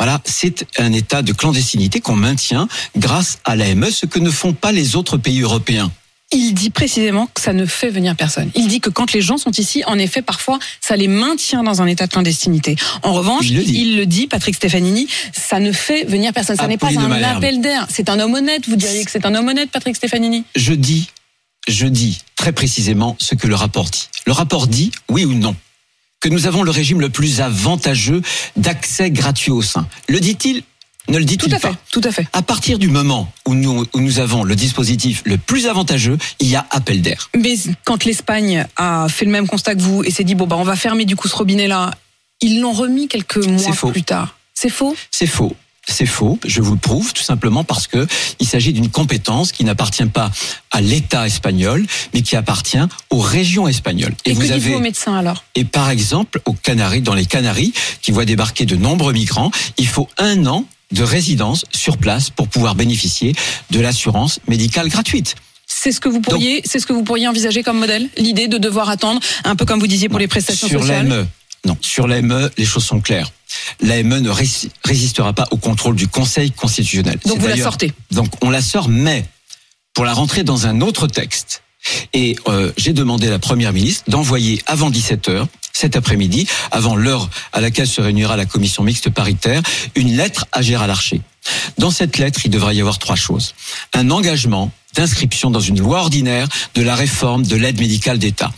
Voilà, 0.00 0.20
c'est 0.24 0.66
un 0.78 0.92
état 0.92 1.22
de 1.22 1.32
clandestinité 1.32 2.00
qu'on 2.00 2.16
maintient 2.16 2.66
grâce 2.96 3.38
à 3.44 3.54
l'AME, 3.54 3.92
ce 3.92 4.06
que 4.06 4.18
ne 4.18 4.30
font 4.30 4.52
pas 4.52 4.72
les 4.72 4.96
autres 4.96 5.18
pays 5.18 5.42
européens. 5.42 5.92
Il 6.32 6.52
dit 6.54 6.70
précisément 6.70 7.26
que 7.34 7.40
ça 7.40 7.52
ne 7.52 7.66
fait 7.66 7.90
venir 7.90 8.16
personne. 8.16 8.50
Il 8.54 8.68
dit 8.68 8.80
que 8.80 8.90
quand 8.90 9.12
les 9.12 9.20
gens 9.20 9.36
sont 9.38 9.50
ici, 9.52 9.82
en 9.86 9.98
effet, 9.98 10.22
parfois, 10.22 10.58
ça 10.80 10.96
les 10.96 11.08
maintient 11.08 11.62
dans 11.62 11.82
un 11.82 11.86
état 11.86 12.06
de 12.06 12.12
clandestinité. 12.12 12.76
En 13.02 13.12
revanche, 13.12 13.46
Il 13.48 13.56
le 13.56 13.62
dit. 13.64 13.72
il 13.80 13.96
le 13.96 14.06
dit, 14.06 14.26
Patrick 14.26 14.54
Stefanini, 14.54 15.06
ça 15.32 15.60
ne 15.60 15.72
fait 15.72 16.04
venir 16.04 16.32
personne. 16.32 16.56
Ça 16.56 16.66
n'est 16.66 16.78
pas 16.78 16.88
un 16.88 17.08
Malherbe. 17.08 17.36
appel 17.38 17.60
d'air. 17.60 17.86
C'est 17.88 18.08
un 18.08 18.18
homme 18.20 18.34
honnête. 18.34 18.68
Vous 18.68 18.76
diriez 18.76 19.04
que 19.04 19.10
c'est 19.10 19.26
un 19.26 19.34
homme 19.34 19.48
honnête, 19.48 19.70
Patrick 19.70 19.96
Stefanini 19.96 20.44
Je 20.56 20.72
dis, 20.72 21.08
je 21.68 21.86
dis 21.86 22.18
très 22.36 22.52
précisément 22.52 23.16
ce 23.20 23.34
que 23.34 23.46
le 23.46 23.54
rapport 23.54 23.84
dit. 23.90 24.08
Le 24.26 24.32
rapport 24.32 24.66
dit, 24.66 24.90
oui 25.08 25.24
ou 25.24 25.34
non, 25.34 25.54
que 26.20 26.28
nous 26.28 26.46
avons 26.46 26.62
le 26.62 26.70
régime 26.70 27.00
le 27.00 27.08
plus 27.10 27.40
avantageux 27.40 28.22
d'accès 28.56 29.10
gratuit 29.10 29.50
au 29.50 29.62
sein. 29.62 29.86
Le 30.08 30.20
dit-il 30.20 30.62
Ne 31.08 31.18
le 31.18 31.24
Tout 31.24 31.30
dit-il 31.30 31.54
à 31.54 31.58
fait. 31.58 31.68
pas 31.68 31.76
Tout 31.90 32.00
à 32.04 32.12
fait. 32.12 32.26
À 32.32 32.42
partir 32.42 32.78
du 32.78 32.88
moment 32.88 33.30
où 33.46 33.54
nous, 33.54 33.84
où 33.92 34.00
nous 34.00 34.18
avons 34.20 34.44
le 34.44 34.54
dispositif 34.54 35.22
le 35.24 35.36
plus 35.36 35.66
avantageux, 35.66 36.16
il 36.38 36.48
y 36.48 36.56
a 36.56 36.66
appel 36.70 37.02
d'air. 37.02 37.30
Mais 37.36 37.54
quand 37.84 38.04
l'Espagne 38.04 38.66
a 38.76 39.08
fait 39.08 39.24
le 39.24 39.30
même 39.30 39.48
constat 39.48 39.74
que 39.74 39.82
vous 39.82 40.04
et 40.04 40.10
s'est 40.10 40.24
dit 40.24 40.34
bon 40.34 40.46
bah 40.46 40.56
on 40.56 40.64
va 40.64 40.76
fermer 40.76 41.04
du 41.04 41.16
coup 41.16 41.28
ce 41.28 41.34
robinet 41.34 41.66
là, 41.66 41.90
ils 42.40 42.60
l'ont 42.60 42.72
remis 42.72 43.08
quelques 43.08 43.44
mois 43.44 43.72
faux. 43.72 43.90
plus 43.90 44.04
tard. 44.04 44.36
C'est 44.54 44.70
faux? 44.70 44.96
C'est 45.10 45.26
faux. 45.26 45.56
C'est 45.88 46.06
faux. 46.06 46.38
Je 46.46 46.62
vous 46.62 46.74
le 46.74 46.78
prouve 46.78 47.12
tout 47.12 47.24
simplement 47.24 47.64
parce 47.64 47.88
que 47.88 48.06
il 48.38 48.46
s'agit 48.46 48.72
d'une 48.72 48.88
compétence 48.88 49.50
qui 49.50 49.64
n'appartient 49.64 50.06
pas 50.06 50.30
à 50.70 50.80
l'État 50.80 51.26
espagnol, 51.26 51.84
mais 52.14 52.22
qui 52.22 52.36
appartient 52.36 52.78
aux 53.10 53.18
régions 53.18 53.66
espagnoles. 53.66 54.14
Et, 54.24 54.30
que 54.30 54.36
vous 54.36 54.42
dites-vous 54.42 54.54
avez 54.54 54.74
aux 54.76 54.80
médecins 54.80 55.16
alors? 55.16 55.42
Et 55.56 55.64
par 55.64 55.90
exemple 55.90 56.40
aux 56.44 56.52
Canaries, 56.52 57.02
dans 57.02 57.14
les 57.14 57.26
Canaries, 57.26 57.72
qui 58.00 58.12
voient 58.12 58.24
débarquer 58.24 58.64
de 58.64 58.76
nombreux 58.76 59.12
migrants, 59.12 59.50
il 59.76 59.88
faut 59.88 60.08
un 60.18 60.46
an 60.46 60.66
de 60.92 61.02
résidence 61.02 61.64
sur 61.72 61.96
place 61.98 62.30
pour 62.30 62.48
pouvoir 62.48 62.74
bénéficier 62.74 63.34
de 63.70 63.80
l'assurance 63.80 64.38
médicale 64.48 64.88
gratuite. 64.88 65.34
C'est 65.66 65.90
ce 65.92 66.00
que 66.00 66.08
vous 66.08 66.20
pourriez, 66.20 66.60
c'est 66.64 66.78
ce 66.80 66.86
que 66.86 66.92
vous 66.92 67.02
pourriez 67.02 67.26
envisager 67.28 67.62
comme 67.62 67.78
modèle, 67.78 68.08
l'idée 68.18 68.46
de 68.46 68.58
devoir 68.58 68.88
attendre, 68.90 69.20
un 69.44 69.56
peu 69.56 69.64
comme 69.64 69.80
vous 69.80 69.86
disiez 69.86 70.08
pour 70.08 70.18
les 70.18 70.28
prestations 70.28 70.68
sur 70.68 70.80
sociales. 70.80 71.08
l'AME, 71.08 71.26
non, 71.64 71.76
sur 71.80 72.06
l'AME, 72.06 72.50
les 72.58 72.64
choses 72.66 72.84
sont 72.84 73.00
claires. 73.00 73.30
L'AME 73.80 74.18
ne 74.20 74.30
rési- 74.30 74.70
résistera 74.84 75.32
pas 75.32 75.46
au 75.50 75.56
contrôle 75.56 75.96
du 75.96 76.08
Conseil 76.08 76.50
constitutionnel. 76.50 77.18
Donc 77.26 77.38
vous 77.38 77.46
la 77.48 77.56
sortez. 77.56 77.92
Donc 78.10 78.28
on 78.42 78.50
la 78.50 78.60
sort, 78.62 78.88
mais 78.88 79.24
pour 79.94 80.04
la 80.04 80.12
rentrer 80.12 80.42
dans 80.44 80.66
un 80.66 80.80
autre 80.80 81.06
texte. 81.06 81.61
Et 82.12 82.36
euh, 82.48 82.72
j'ai 82.76 82.92
demandé 82.92 83.28
à 83.28 83.30
la 83.30 83.38
Première 83.38 83.72
ministre 83.72 84.04
d'envoyer 84.08 84.62
avant 84.66 84.90
17 84.90 85.28
heures 85.28 85.48
cet 85.72 85.96
après-midi, 85.96 86.46
avant 86.70 86.96
l'heure 86.96 87.30
à 87.52 87.60
laquelle 87.60 87.86
se 87.86 88.00
réunira 88.00 88.36
la 88.36 88.44
commission 88.44 88.82
mixte 88.82 89.10
paritaire, 89.10 89.62
une 89.94 90.16
lettre 90.16 90.46
à 90.52 90.62
Gérard 90.62 90.86
Larcher. 90.86 91.22
Dans 91.78 91.90
cette 91.90 92.18
lettre, 92.18 92.40
il 92.44 92.50
devra 92.50 92.74
y 92.74 92.80
avoir 92.80 92.98
trois 92.98 93.16
choses. 93.16 93.54
Un 93.94 94.10
engagement 94.10 94.70
d'inscription 94.94 95.50
dans 95.50 95.60
une 95.60 95.80
loi 95.80 96.00
ordinaire 96.00 96.48
de 96.74 96.82
la 96.82 96.94
réforme 96.94 97.44
de 97.44 97.56
l'aide 97.56 97.80
médicale 97.80 98.18
d'État. 98.18 98.52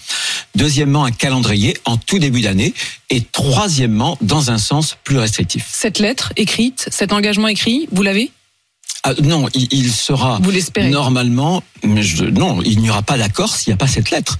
Deuxièmement, 0.55 1.05
un 1.05 1.13
calendrier 1.13 1.77
en 1.85 1.97
tout 1.97 2.19
début 2.19 2.41
d'année. 2.41 2.75
Et 3.11 3.23
troisièmement, 3.23 4.19
dans 4.21 4.51
un 4.51 4.59
sens 4.59 4.97
plus 5.05 5.19
restrictif. 5.19 5.67
Cette 5.71 5.99
lettre 5.99 6.33
écrite, 6.37 6.89
cet 6.91 7.13
engagement 7.13 7.49
écrit, 7.49 7.89
vous 7.93 8.03
l'avez? 8.03 8.31
Ah, 9.05 9.13
non, 9.23 9.49
il, 9.55 9.69
il 9.71 9.93
sera 9.93 10.39
Vous 10.43 10.51
l'espérez 10.51 10.89
normalement, 10.91 11.63
mais 11.85 12.03
je, 12.03 12.25
non, 12.25 12.61
il 12.63 12.81
n'y 12.81 12.91
aura 12.91 13.03
pas 13.03 13.17
d'accord 13.19 13.55
s'il 13.55 13.71
n'y 13.71 13.75
a 13.75 13.77
pas 13.77 13.87
cette 13.87 14.11
lettre. 14.11 14.39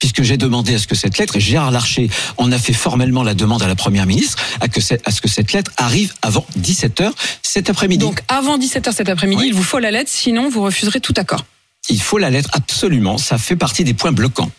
Puisque 0.00 0.22
j'ai 0.22 0.36
demandé 0.36 0.74
à 0.74 0.78
ce 0.78 0.86
que 0.86 0.94
cette 0.94 1.16
lettre, 1.16 1.36
et 1.36 1.40
Gérard 1.40 1.70
Larcher 1.70 2.10
en 2.36 2.52
a 2.52 2.58
fait 2.58 2.72
formellement 2.74 3.22
la 3.22 3.32
demande 3.32 3.62
à 3.62 3.68
la 3.68 3.74
Première 3.76 4.04
ministre, 4.04 4.36
à, 4.60 4.68
que 4.68 4.80
cette- 4.82 5.06
à 5.08 5.10
ce 5.10 5.20
que 5.22 5.28
cette 5.28 5.52
lettre 5.52 5.70
arrive 5.78 6.12
avant 6.20 6.44
17h 6.58 7.10
cet 7.42 7.70
après-midi. 7.70 8.04
Donc 8.04 8.20
avant 8.28 8.58
17h 8.58 8.92
cet 8.92 9.08
après-midi, 9.08 9.40
Oui. 9.42 9.48
il 9.48 9.54
vous 9.54 9.62
faut 9.62 9.78
la 9.78 9.90
lettre, 9.90 10.10
sinon 10.12 10.50
vous 10.50 10.62
refuserez 10.62 11.00
tout 11.00 11.14
accord. 11.16 11.44
Il 11.90 12.00
faut 12.00 12.18
la 12.18 12.30
lettre 12.30 12.48
absolument, 12.52 13.18
ça 13.18 13.38
fait 13.38 13.56
partie 13.56 13.84
des 13.84 13.94
points 13.94 14.12
bloquants. 14.12 14.50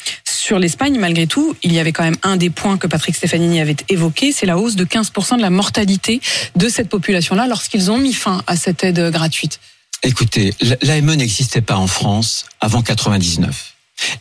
Sur 0.46 0.60
l'Espagne, 0.60 1.00
malgré 1.00 1.26
tout, 1.26 1.56
il 1.64 1.74
y 1.74 1.80
avait 1.80 1.92
quand 1.92 2.04
même 2.04 2.18
un 2.22 2.38
des 2.38 2.52
points 2.52 2.78
que 2.78 2.86
Patrick 2.86 3.16
Stefanini 3.16 3.60
avait 3.62 3.78
évoqué, 3.90 4.32
c'est 4.32 4.46
la 4.46 4.60
hausse 4.60 4.76
de 4.76 4.86
15% 4.86 5.38
de 5.38 5.42
la 5.42 5.50
mortalité 5.50 6.22
de 6.56 6.70
cette 6.70 6.88
population-là 6.88 7.48
lorsqu'ils 7.48 7.90
ont 7.90 7.98
mis 7.98 8.14
fin 8.14 8.44
à 8.46 8.56
cette 8.56 8.84
aide 8.84 9.10
gratuite. 9.10 9.60
Écoutez, 10.04 10.54
l'AME 10.84 11.16
n'existait 11.16 11.62
pas 11.62 11.78
en 11.78 11.88
France 11.88 12.46
avant 12.62 12.84
99. 12.84 13.74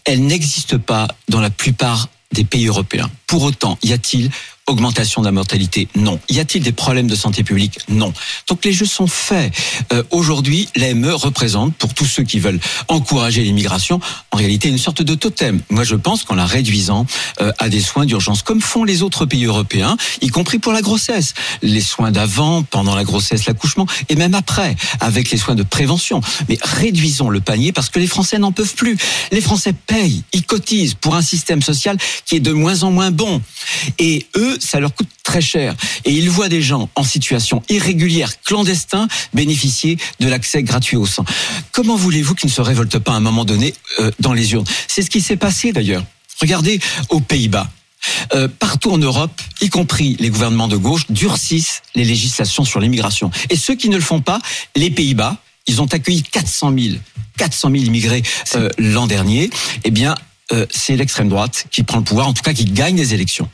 Elle 0.06 0.24
n'existe 0.24 0.78
pas 0.78 1.08
dans 1.28 1.42
la 1.42 1.50
plupart 1.50 2.08
des 2.32 2.44
pays 2.44 2.68
européens. 2.68 3.10
Pour 3.26 3.42
autant, 3.42 3.76
y 3.82 3.92
a-t-il 3.92 4.30
augmentation 4.66 5.20
de 5.20 5.26
la 5.26 5.32
mortalité 5.32 5.88
Non. 5.94 6.18
Y 6.28 6.40
a-t-il 6.40 6.62
des 6.62 6.72
problèmes 6.72 7.06
de 7.06 7.16
santé 7.16 7.42
publique 7.42 7.78
Non. 7.88 8.12
Donc 8.48 8.64
les 8.64 8.72
jeux 8.72 8.86
sont 8.86 9.06
faits. 9.06 9.52
Euh, 9.92 10.02
Aujourd'hui, 10.10 10.68
l'AME 10.76 11.10
représente, 11.10 11.74
pour 11.74 11.92
tous 11.92 12.06
ceux 12.06 12.22
qui 12.22 12.38
veulent 12.38 12.60
encourager 12.88 13.42
l'immigration, 13.42 14.00
en 14.30 14.36
réalité 14.36 14.68
une 14.68 14.78
sorte 14.78 15.02
de 15.02 15.14
totem. 15.14 15.60
Moi, 15.70 15.84
je 15.84 15.96
pense 15.96 16.24
qu'en 16.24 16.34
la 16.34 16.46
réduisant 16.46 17.06
euh, 17.40 17.52
à 17.58 17.68
des 17.68 17.80
soins 17.80 18.06
d'urgence, 18.06 18.42
comme 18.42 18.60
font 18.60 18.84
les 18.84 19.02
autres 19.02 19.26
pays 19.26 19.44
européens, 19.44 19.96
y 20.22 20.28
compris 20.28 20.58
pour 20.58 20.72
la 20.72 20.82
grossesse, 20.82 21.34
les 21.62 21.80
soins 21.80 22.10
d'avant, 22.10 22.62
pendant 22.62 22.94
la 22.94 23.04
grossesse, 23.04 23.46
l'accouchement, 23.46 23.86
et 24.08 24.16
même 24.16 24.34
après, 24.34 24.76
avec 25.00 25.30
les 25.30 25.36
soins 25.36 25.54
de 25.54 25.62
prévention. 25.62 26.20
Mais 26.48 26.58
réduisons 26.62 27.28
le 27.28 27.40
panier 27.40 27.72
parce 27.72 27.90
que 27.90 27.98
les 27.98 28.06
Français 28.06 28.38
n'en 28.38 28.52
peuvent 28.52 28.74
plus. 28.74 28.96
Les 29.30 29.40
Français 29.40 29.72
payent, 29.72 30.22
ils 30.32 30.44
cotisent 30.44 30.94
pour 30.94 31.14
un 31.16 31.22
système 31.22 31.60
social 31.60 31.96
qui 32.24 32.36
est 32.36 32.40
de 32.40 32.52
moins 32.52 32.82
en 32.82 32.90
moins 32.90 33.10
bon. 33.10 33.42
Et 33.98 34.26
eux, 34.36 34.53
ça 34.60 34.80
leur 34.80 34.94
coûte 34.94 35.08
très 35.22 35.40
cher. 35.40 35.74
Et 36.04 36.12
ils 36.12 36.30
voient 36.30 36.48
des 36.48 36.62
gens 36.62 36.88
en 36.94 37.04
situation 37.04 37.62
irrégulière, 37.68 38.32
clandestin, 38.42 39.08
bénéficier 39.32 39.98
de 40.20 40.28
l'accès 40.28 40.62
gratuit 40.62 40.96
au 40.96 41.06
sang. 41.06 41.24
Comment 41.72 41.96
voulez-vous 41.96 42.34
qu'ils 42.34 42.50
ne 42.50 42.54
se 42.54 42.60
révoltent 42.60 42.98
pas 42.98 43.12
à 43.12 43.16
un 43.16 43.20
moment 43.20 43.44
donné 43.44 43.74
euh, 44.00 44.10
dans 44.20 44.32
les 44.32 44.52
urnes? 44.52 44.66
C'est 44.88 45.02
ce 45.02 45.10
qui 45.10 45.20
s'est 45.20 45.36
passé 45.36 45.72
d'ailleurs. 45.72 46.04
Regardez 46.40 46.80
aux 47.08 47.20
Pays-Bas. 47.20 47.68
Euh, 48.34 48.48
partout 48.48 48.92
en 48.92 48.98
Europe, 48.98 49.40
y 49.60 49.70
compris 49.70 50.16
les 50.18 50.28
gouvernements 50.28 50.68
de 50.68 50.76
gauche, 50.76 51.06
durcissent 51.08 51.82
les 51.94 52.04
législations 52.04 52.64
sur 52.64 52.80
l'immigration. 52.80 53.30
Et 53.50 53.56
ceux 53.56 53.74
qui 53.74 53.88
ne 53.88 53.96
le 53.96 54.02
font 54.02 54.20
pas, 54.20 54.40
les 54.76 54.90
Pays-Bas, 54.90 55.38
ils 55.66 55.80
ont 55.80 55.86
accueilli 55.86 56.22
400 56.22 56.74
000, 56.78 56.96
400 57.38 57.70
000 57.70 57.84
immigrés 57.84 58.22
euh, 58.56 58.68
l'an 58.78 59.06
dernier. 59.06 59.50
Eh 59.84 59.90
bien, 59.90 60.14
euh, 60.52 60.66
c'est 60.70 60.96
l'extrême 60.96 61.28
droite 61.28 61.66
qui 61.70 61.82
prend 61.82 61.98
le 61.98 62.04
pouvoir, 62.04 62.28
en 62.28 62.34
tout 62.34 62.42
cas 62.42 62.52
qui 62.52 62.64
gagne 62.64 62.96
les 62.96 63.14
élections. 63.14 63.48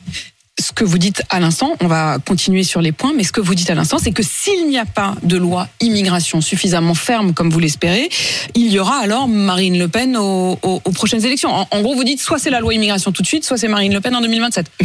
Ce 0.61 0.71
que 0.71 0.83
vous 0.83 0.99
dites 0.99 1.23
à 1.31 1.39
l'instant, 1.39 1.75
on 1.81 1.87
va 1.87 2.19
continuer 2.23 2.63
sur 2.63 2.81
les 2.81 2.91
points, 2.91 3.13
mais 3.17 3.23
ce 3.23 3.31
que 3.31 3.41
vous 3.41 3.55
dites 3.55 3.71
à 3.71 3.75
l'instant, 3.75 3.97
c'est 3.97 4.11
que 4.11 4.21
s'il 4.21 4.67
n'y 4.69 4.77
a 4.77 4.85
pas 4.85 5.15
de 5.23 5.35
loi 5.35 5.67
immigration 5.79 6.39
suffisamment 6.39 6.93
ferme 6.93 7.33
comme 7.33 7.49
vous 7.49 7.57
l'espérez, 7.59 8.09
il 8.53 8.71
y 8.71 8.77
aura 8.77 8.97
alors 8.97 9.27
Marine 9.27 9.79
Le 9.79 9.87
Pen 9.87 10.15
aux, 10.15 10.57
prochaines 10.93 11.25
élections. 11.25 11.49
En, 11.49 11.81
gros, 11.81 11.95
vous 11.95 12.03
dites 12.03 12.21
soit 12.21 12.37
c'est 12.37 12.51
la 12.51 12.59
loi 12.59 12.75
immigration 12.75 13.11
tout 13.11 13.23
de 13.23 13.27
suite, 13.27 13.43
soit 13.43 13.57
c'est 13.57 13.67
Marine 13.67 13.91
Le 13.91 14.01
Pen 14.01 14.15
en 14.15 14.21
2027. 14.21 14.67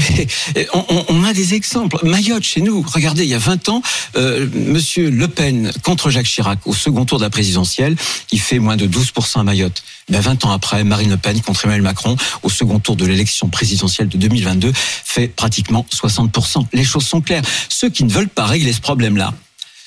Mais 0.56 0.66
on, 0.72 0.84
on- 0.88 1.04
on 1.10 1.24
a 1.24 1.34
des 1.34 1.52
exemples. 1.52 1.98
Mayotte, 2.04 2.42
chez 2.44 2.62
nous, 2.62 2.82
regardez, 2.86 3.24
il 3.24 3.28
y 3.30 3.34
a 3.34 3.38
20 3.38 3.68
ans, 3.68 3.82
euh, 4.16 4.46
Monsieur 4.54 5.10
Le 5.10 5.28
Pen 5.28 5.72
contre 5.82 6.08
Jacques 6.08 6.26
Chirac 6.26 6.58
au 6.64 6.72
second 6.72 7.04
tour 7.04 7.18
de 7.18 7.24
la 7.24 7.30
présidentielle, 7.30 7.96
il 8.32 8.40
fait 8.40 8.58
moins 8.58 8.76
de 8.76 8.86
12% 8.86 9.40
à 9.40 9.42
Mayotte. 9.44 9.82
Ben 10.08 10.20
20 10.20 10.44
ans 10.46 10.52
après, 10.52 10.84
Marine 10.84 11.10
Le 11.10 11.16
Pen 11.16 11.38
contre 11.42 11.64
Emmanuel 11.64 11.82
Macron 11.82 12.16
au 12.42 12.48
second 12.48 12.78
tour 12.78 12.96
de 12.96 13.04
l'élection 13.04 13.48
présidentielle 13.48 14.08
de 14.08 14.16
2022 14.16 14.72
fait 15.04 15.26
pratiquement 15.28 15.65
60%. 15.72 16.66
Les 16.72 16.84
choses 16.84 17.06
sont 17.06 17.20
claires. 17.20 17.42
Ceux 17.68 17.90
qui 17.90 18.04
ne 18.04 18.10
veulent 18.10 18.28
pas 18.28 18.46
régler 18.46 18.72
ce 18.72 18.80
problème-là, 18.80 19.32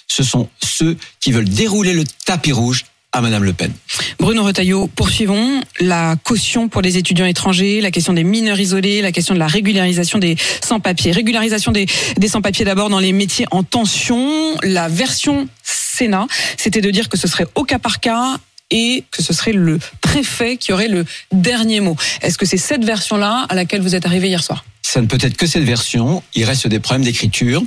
ce 0.07 0.23
sont 0.23 0.49
ceux 0.61 0.97
qui 1.19 1.31
veulent 1.31 1.49
dérouler 1.49 1.93
le 1.93 2.03
tapis 2.25 2.51
rouge 2.51 2.85
à 3.11 3.21
Madame 3.21 3.43
Le 3.43 3.53
Pen. 3.53 3.71
Bruno 4.19 4.43
Retailleau, 4.43 4.87
poursuivons. 4.87 5.61
La 5.79 6.15
caution 6.23 6.69
pour 6.69 6.81
les 6.81 6.97
étudiants 6.97 7.25
étrangers, 7.25 7.81
la 7.81 7.89
question 7.89 8.13
des 8.13 8.23
mineurs 8.23 8.59
isolés, 8.59 9.01
la 9.01 9.11
question 9.11 9.33
de 9.33 9.39
la 9.39 9.47
régularisation 9.47 10.19
des 10.19 10.35
sans-papiers. 10.63 11.11
Régularisation 11.11 11.71
des, 11.71 11.87
des 12.17 12.27
sans-papiers 12.27 12.65
d'abord 12.65 12.89
dans 12.89 12.99
les 12.99 13.13
métiers 13.13 13.45
en 13.51 13.63
tension. 13.63 14.55
La 14.61 14.89
version 14.89 15.47
Sénat, 15.63 16.27
c'était 16.57 16.81
de 16.81 16.91
dire 16.91 17.09
que 17.09 17.17
ce 17.17 17.27
serait 17.27 17.47
au 17.55 17.63
cas 17.63 17.79
par 17.79 17.99
cas 17.99 18.37
et 18.71 19.03
que 19.11 19.23
ce 19.23 19.33
serait 19.33 19.53
le 19.53 19.79
préfet 20.01 20.57
qui 20.57 20.73
aurait 20.73 20.87
le 20.87 21.05
dernier 21.31 21.79
mot. 21.79 21.95
Est-ce 22.21 22.37
que 22.37 22.45
c'est 22.45 22.57
cette 22.57 22.85
version-là 22.85 23.45
à 23.49 23.55
laquelle 23.55 23.81
vous 23.81 23.95
êtes 23.95 24.05
arrivé 24.05 24.29
hier 24.29 24.43
soir? 24.43 24.63
Ça 24.81 25.01
ne 25.01 25.05
peut 25.05 25.19
être 25.21 25.37
que 25.37 25.45
cette 25.45 25.63
version. 25.63 26.23
Il 26.33 26.45
reste 26.45 26.67
des 26.67 26.79
problèmes 26.79 27.03
d'écriture. 27.03 27.61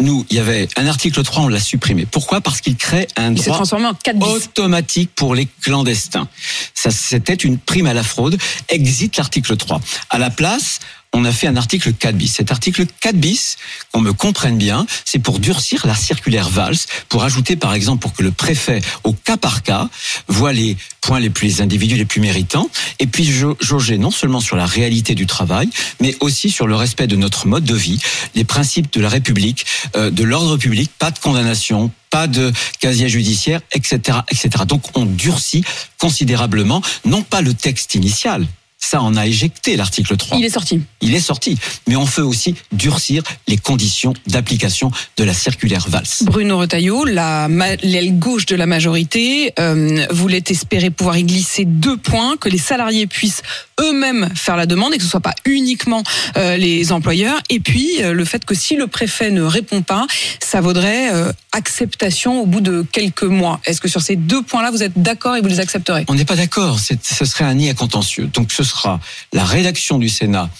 Nous, 0.00 0.26
il 0.28 0.36
y 0.36 0.40
avait 0.40 0.66
un 0.76 0.88
article 0.88 1.22
3, 1.22 1.44
on 1.44 1.48
l'a 1.48 1.60
supprimé. 1.60 2.04
Pourquoi? 2.04 2.40
Parce 2.40 2.60
qu'il 2.60 2.74
crée 2.76 3.06
un 3.16 3.32
Il 3.32 3.36
droit 3.36 3.54
transformé 3.56 3.86
en 3.86 3.94
4 3.94 4.18
bis. 4.18 4.26
automatique 4.26 5.10
pour 5.14 5.36
les 5.36 5.46
clandestins. 5.62 6.26
Ça, 6.74 6.90
c'était 6.90 7.34
une 7.34 7.58
prime 7.58 7.86
à 7.86 7.94
la 7.94 8.02
fraude. 8.02 8.38
Exit 8.70 9.16
l'article 9.16 9.56
3. 9.56 9.80
À 10.10 10.18
la 10.18 10.30
place, 10.30 10.80
on 11.14 11.24
a 11.24 11.32
fait 11.32 11.46
un 11.46 11.56
article 11.56 11.92
4 11.92 12.16
bis. 12.16 12.34
Cet 12.34 12.50
article 12.50 12.86
4 13.00 13.16
bis, 13.16 13.56
qu'on 13.92 14.00
me 14.00 14.12
comprenne 14.12 14.58
bien, 14.58 14.86
c'est 15.04 15.20
pour 15.20 15.38
durcir 15.38 15.86
la 15.86 15.94
circulaire 15.94 16.48
Valls, 16.48 16.76
pour 17.08 17.22
ajouter 17.22 17.56
par 17.56 17.72
exemple 17.72 18.02
pour 18.02 18.12
que 18.12 18.22
le 18.22 18.32
préfet, 18.32 18.80
au 19.04 19.12
cas 19.12 19.36
par 19.36 19.62
cas, 19.62 19.88
voit 20.28 20.52
les 20.52 20.76
points 21.00 21.20
les 21.20 21.30
plus 21.30 21.46
les 21.46 21.60
individus 21.62 21.96
les 21.96 22.04
plus 22.04 22.20
méritants, 22.20 22.68
et 22.98 23.06
puis 23.06 23.24
jau- 23.24 23.56
jauger 23.60 23.96
non 23.96 24.10
seulement 24.10 24.40
sur 24.40 24.56
la 24.56 24.66
réalité 24.66 25.14
du 25.14 25.26
travail, 25.26 25.68
mais 26.00 26.16
aussi 26.20 26.50
sur 26.50 26.66
le 26.66 26.74
respect 26.74 27.06
de 27.06 27.16
notre 27.16 27.46
mode 27.46 27.64
de 27.64 27.74
vie, 27.74 28.00
les 28.34 28.44
principes 28.44 28.92
de 28.92 29.00
la 29.00 29.08
République, 29.08 29.66
euh, 29.96 30.10
de 30.10 30.24
l'ordre 30.24 30.56
public, 30.56 30.90
pas 30.98 31.10
de 31.10 31.18
condamnation, 31.18 31.90
pas 32.10 32.26
de 32.26 32.52
casier 32.80 33.08
judiciaire, 33.08 33.60
etc., 33.72 34.18
etc. 34.30 34.64
Donc 34.66 34.82
on 34.94 35.04
durcit 35.04 35.64
considérablement, 35.98 36.82
non 37.04 37.22
pas 37.22 37.40
le 37.40 37.54
texte 37.54 37.94
initial, 37.94 38.46
ça 38.84 39.00
on 39.02 39.16
a 39.16 39.26
éjecté 39.26 39.76
l'article 39.76 40.16
3 40.16 40.38
Il 40.38 40.44
est 40.44 40.50
sorti. 40.50 40.80
il 41.00 41.14
est 41.14 41.20
sorti. 41.20 41.58
Mais 41.88 41.96
on 41.96 42.06
fait 42.06 42.22
aussi 42.22 42.54
durcir 42.72 43.22
les 43.48 43.56
conditions 43.56 44.12
d'application 44.26 44.90
de 45.16 45.24
la 45.24 45.34
circulaire 45.34 45.88
Valls. 45.88 46.04
Bruno 46.22 46.58
Retailleau, 46.58 47.04
l'aile 47.04 48.18
gauche 48.18 48.46
de 48.46 48.56
la 48.56 48.66
majorité, 48.66 49.52
euh, 49.58 50.06
voulait 50.10 50.44
espérer 50.48 50.90
pouvoir 50.90 51.16
y 51.16 51.24
glisser 51.24 51.64
deux 51.64 51.96
points, 51.96 52.36
que 52.36 52.48
les 52.48 52.58
salariés 52.58 53.06
puissent 53.06 53.42
eux-mêmes 53.80 54.28
faire 54.34 54.56
la 54.56 54.66
demande 54.66 54.94
et 54.94 54.98
que 54.98 55.04
ce 55.04 55.10
soit 55.10 55.20
pas 55.20 55.34
uniquement 55.44 56.02
euh, 56.36 56.56
les 56.56 56.92
employeurs. 56.92 57.40
Et 57.50 57.60
puis 57.60 58.02
euh, 58.02 58.12
le 58.12 58.24
fait 58.24 58.44
que 58.44 58.54
si 58.54 58.76
le 58.76 58.86
préfet 58.86 59.30
ne 59.30 59.42
répond 59.42 59.82
pas, 59.82 60.06
ça 60.40 60.60
vaudrait 60.60 61.10
acceptation 61.52 62.42
au 62.42 62.46
bout 62.46 62.60
de 62.60 62.84
quelques 62.92 63.24
mois. 63.24 63.60
Est-ce 63.64 63.80
que 63.80 63.88
sur 63.88 64.02
ces 64.02 64.16
deux 64.16 64.42
points-là, 64.42 64.70
vous 64.70 64.82
êtes 64.82 65.00
d'accord 65.00 65.36
et 65.36 65.40
vous 65.40 65.48
les 65.48 65.60
accepterez? 65.60 66.04
On 66.08 66.14
n'est 66.14 66.24
pas 66.24 66.36
d'accord. 66.36 66.78
Ce 66.78 67.24
serait 67.24 67.44
un 67.44 67.54
nid 67.54 67.70
à 67.70 67.74
contentieux. 67.74 68.28
Donc 68.32 68.52
ce 68.52 68.62
sera 68.74 69.00
la 69.32 69.44
rédaction 69.44 69.98
du 69.98 70.08
Sénat 70.08 70.50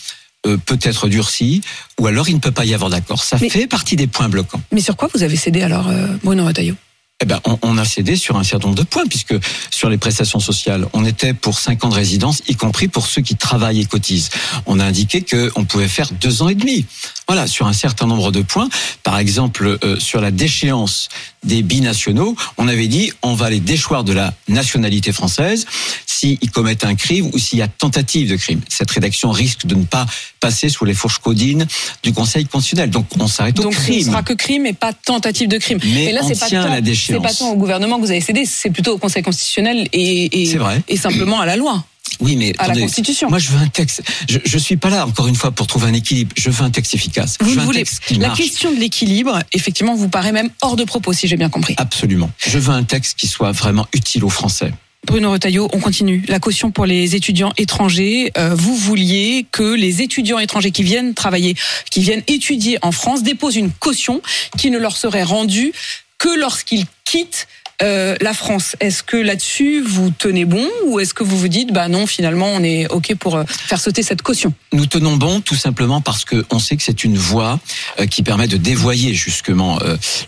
euh, 0.46 0.56
peut 0.58 0.78
être 0.82 1.08
durcie, 1.08 1.62
ou 1.98 2.06
alors 2.06 2.28
il 2.28 2.34
ne 2.34 2.40
peut 2.40 2.50
pas 2.52 2.64
y 2.64 2.74
avoir 2.74 2.90
d'accord. 2.90 3.22
Ça 3.24 3.38
Mais- 3.40 3.48
fait 3.48 3.66
partie 3.66 3.96
des 3.96 4.06
points 4.06 4.28
bloquants. 4.28 4.60
Mais 4.72 4.80
sur 4.80 4.96
quoi 4.96 5.08
vous 5.14 5.22
avez 5.22 5.36
cédé 5.36 5.62
alors, 5.62 5.88
euh, 5.88 6.06
Bruno 6.22 6.44
Retailleau? 6.44 6.74
Eh 7.20 7.26
ben, 7.26 7.40
on, 7.44 7.58
on 7.62 7.78
a 7.78 7.84
cédé 7.84 8.16
sur 8.16 8.36
un 8.36 8.42
certain 8.44 8.66
nombre 8.66 8.78
de 8.78 8.86
points, 8.86 9.06
puisque 9.08 9.34
sur 9.70 9.88
les 9.88 9.96
prestations 9.98 10.40
sociales, 10.40 10.86
on 10.92 11.04
était 11.04 11.32
pour 11.32 11.58
cinq 11.58 11.84
ans 11.84 11.88
de 11.88 11.94
résidence, 11.94 12.42
y 12.48 12.56
compris 12.56 12.88
pour 12.88 13.06
ceux 13.06 13.22
qui 13.22 13.36
travaillent 13.36 13.80
et 13.80 13.84
cotisent. 13.86 14.30
On 14.66 14.80
a 14.80 14.84
indiqué 14.84 15.22
qu'on 15.24 15.64
pouvait 15.64 15.88
faire 15.88 16.10
deux 16.20 16.42
ans 16.42 16.48
et 16.48 16.56
demi. 16.56 16.84
Voilà, 17.26 17.46
sur 17.46 17.66
un 17.66 17.72
certain 17.72 18.06
nombre 18.06 18.30
de 18.32 18.42
points. 18.42 18.68
Par 19.02 19.18
exemple, 19.18 19.78
euh, 19.82 19.98
sur 19.98 20.20
la 20.20 20.30
déchéance 20.30 21.08
des 21.42 21.62
binationaux, 21.62 22.36
on 22.58 22.68
avait 22.68 22.86
dit 22.88 23.12
on 23.22 23.34
va 23.34 23.48
les 23.50 23.60
déchoir 23.60 24.04
de 24.04 24.12
la 24.12 24.34
nationalité 24.48 25.12
française 25.12 25.66
s'ils 26.06 26.50
commettent 26.50 26.84
un 26.84 26.94
crime 26.94 27.30
ou 27.32 27.38
s'il 27.38 27.58
y 27.58 27.62
a 27.62 27.68
tentative 27.68 28.28
de 28.30 28.36
crime. 28.36 28.60
Cette 28.68 28.90
rédaction 28.90 29.30
risque 29.30 29.66
de 29.66 29.74
ne 29.74 29.84
pas 29.84 30.06
passer 30.40 30.68
sous 30.68 30.84
les 30.84 30.94
fourches 30.94 31.18
codines 31.18 31.66
du 32.02 32.12
Conseil 32.12 32.44
constitutionnel. 32.46 32.90
Donc 32.90 33.06
on 33.18 33.26
s'arrête 33.26 33.58
au 33.58 33.62
Donc 33.64 33.72
crime. 33.74 34.00
ce 34.00 34.06
sera 34.06 34.22
que 34.22 34.32
crime 34.34 34.66
et 34.66 34.72
pas 34.74 34.92
tentative 34.92 35.48
de 35.48 35.58
crime. 35.58 35.78
Mais 35.84 36.04
et 36.06 36.12
là, 36.12 36.20
c'est 36.26 36.38
pas 36.38 36.48
tant, 36.48 36.68
la 36.68 36.80
déchéance. 36.80 37.22
c'est 37.22 37.28
pas 37.28 37.34
tant 37.34 37.50
au 37.52 37.56
gouvernement 37.56 37.96
que 37.96 38.02
vous 38.02 38.10
avez 38.10 38.20
cédé, 38.20 38.44
c'est 38.46 38.70
plutôt 38.70 38.92
au 38.92 38.98
Conseil 38.98 39.22
constitutionnel 39.22 39.88
et, 39.92 40.42
et, 40.42 40.46
C'est 40.46 40.58
vrai. 40.58 40.82
et 40.88 40.96
simplement 40.96 41.40
à 41.40 41.46
la 41.46 41.56
loi, 41.56 41.82
Oui, 42.20 42.36
mais 42.36 42.52
à 42.58 42.68
la 42.68 42.74
Constitution. 42.80 43.28
Moi, 43.28 43.38
je 43.38 43.50
veux 43.50 43.58
un 43.58 43.68
texte. 43.68 44.02
Je, 44.28 44.38
je 44.44 44.58
suis 44.58 44.76
pas 44.76 44.90
là 44.90 45.06
encore 45.06 45.26
une 45.26 45.36
fois 45.36 45.50
pour 45.50 45.66
trouver 45.66 45.88
un 45.88 45.92
équilibre. 45.94 46.32
Je 46.36 46.50
veux 46.50 46.64
un 46.64 46.70
texte 46.70 46.94
efficace. 46.94 47.36
vous 47.40 47.52
je 47.54 47.60
un 47.60 47.64
voulez 47.64 47.78
texte 47.80 48.02
qui 48.06 48.14
la 48.14 48.28
marche. 48.28 48.40
question 48.40 48.72
de 48.72 48.76
l'équilibre, 48.78 49.40
effectivement, 49.52 49.94
vous 49.94 50.08
paraît 50.08 50.32
même 50.32 50.50
hors 50.62 50.76
de 50.76 50.84
propos, 50.84 51.12
si 51.12 51.28
j'ai 51.28 51.36
bien 51.36 51.48
compris. 51.50 51.74
Absolument. 51.78 52.30
Je 52.38 52.58
veux 52.58 52.72
un 52.72 52.84
texte 52.84 53.18
qui 53.18 53.26
soit 53.26 53.52
vraiment 53.52 53.86
utile 53.92 54.24
aux 54.24 54.30
Français. 54.30 54.72
Bruno 55.06 55.32
Retailleau, 55.32 55.68
on 55.74 55.80
continue. 55.80 56.24
La 56.28 56.38
caution 56.38 56.70
pour 56.70 56.86
les 56.86 57.14
étudiants 57.14 57.52
étrangers. 57.58 58.32
Euh, 58.38 58.54
vous 58.54 58.74
vouliez 58.74 59.44
que 59.52 59.74
les 59.74 60.00
étudiants 60.00 60.38
étrangers 60.38 60.70
qui 60.70 60.82
viennent 60.82 61.12
travailler, 61.12 61.56
qui 61.90 62.00
viennent 62.00 62.22
étudier 62.26 62.78
en 62.80 62.90
France, 62.90 63.22
déposent 63.22 63.56
une 63.56 63.70
caution 63.70 64.22
qui 64.56 64.70
ne 64.70 64.78
leur 64.78 64.96
serait 64.96 65.22
rendue 65.22 65.72
que 66.16 66.28
lorsqu'ils 66.38 66.86
quittent 67.04 67.48
euh, 67.84 68.16
la 68.20 68.34
France. 68.34 68.76
Est-ce 68.80 69.02
que 69.02 69.16
là-dessus 69.16 69.80
vous 69.82 70.10
tenez 70.10 70.44
bon 70.44 70.66
ou 70.86 70.98
est-ce 70.98 71.14
que 71.14 71.22
vous 71.22 71.38
vous 71.38 71.48
dites 71.48 71.72
bah 71.72 71.88
non 71.88 72.06
finalement 72.06 72.46
on 72.46 72.62
est 72.62 72.88
ok 72.88 73.14
pour 73.14 73.36
euh, 73.36 73.44
faire 73.46 73.80
sauter 73.80 74.02
cette 74.02 74.22
caution? 74.22 74.52
Nous 74.72 74.86
tenons 74.86 75.16
bon 75.16 75.40
tout 75.40 75.54
simplement 75.54 76.00
parce 76.00 76.24
que 76.24 76.44
on 76.50 76.58
sait 76.58 76.76
que 76.76 76.82
c'est 76.82 77.04
une 77.04 77.16
voie 77.16 77.60
euh, 78.00 78.06
qui 78.06 78.22
permet 78.22 78.48
de 78.48 78.56
dévoyer 78.56 79.14
justement 79.14 79.78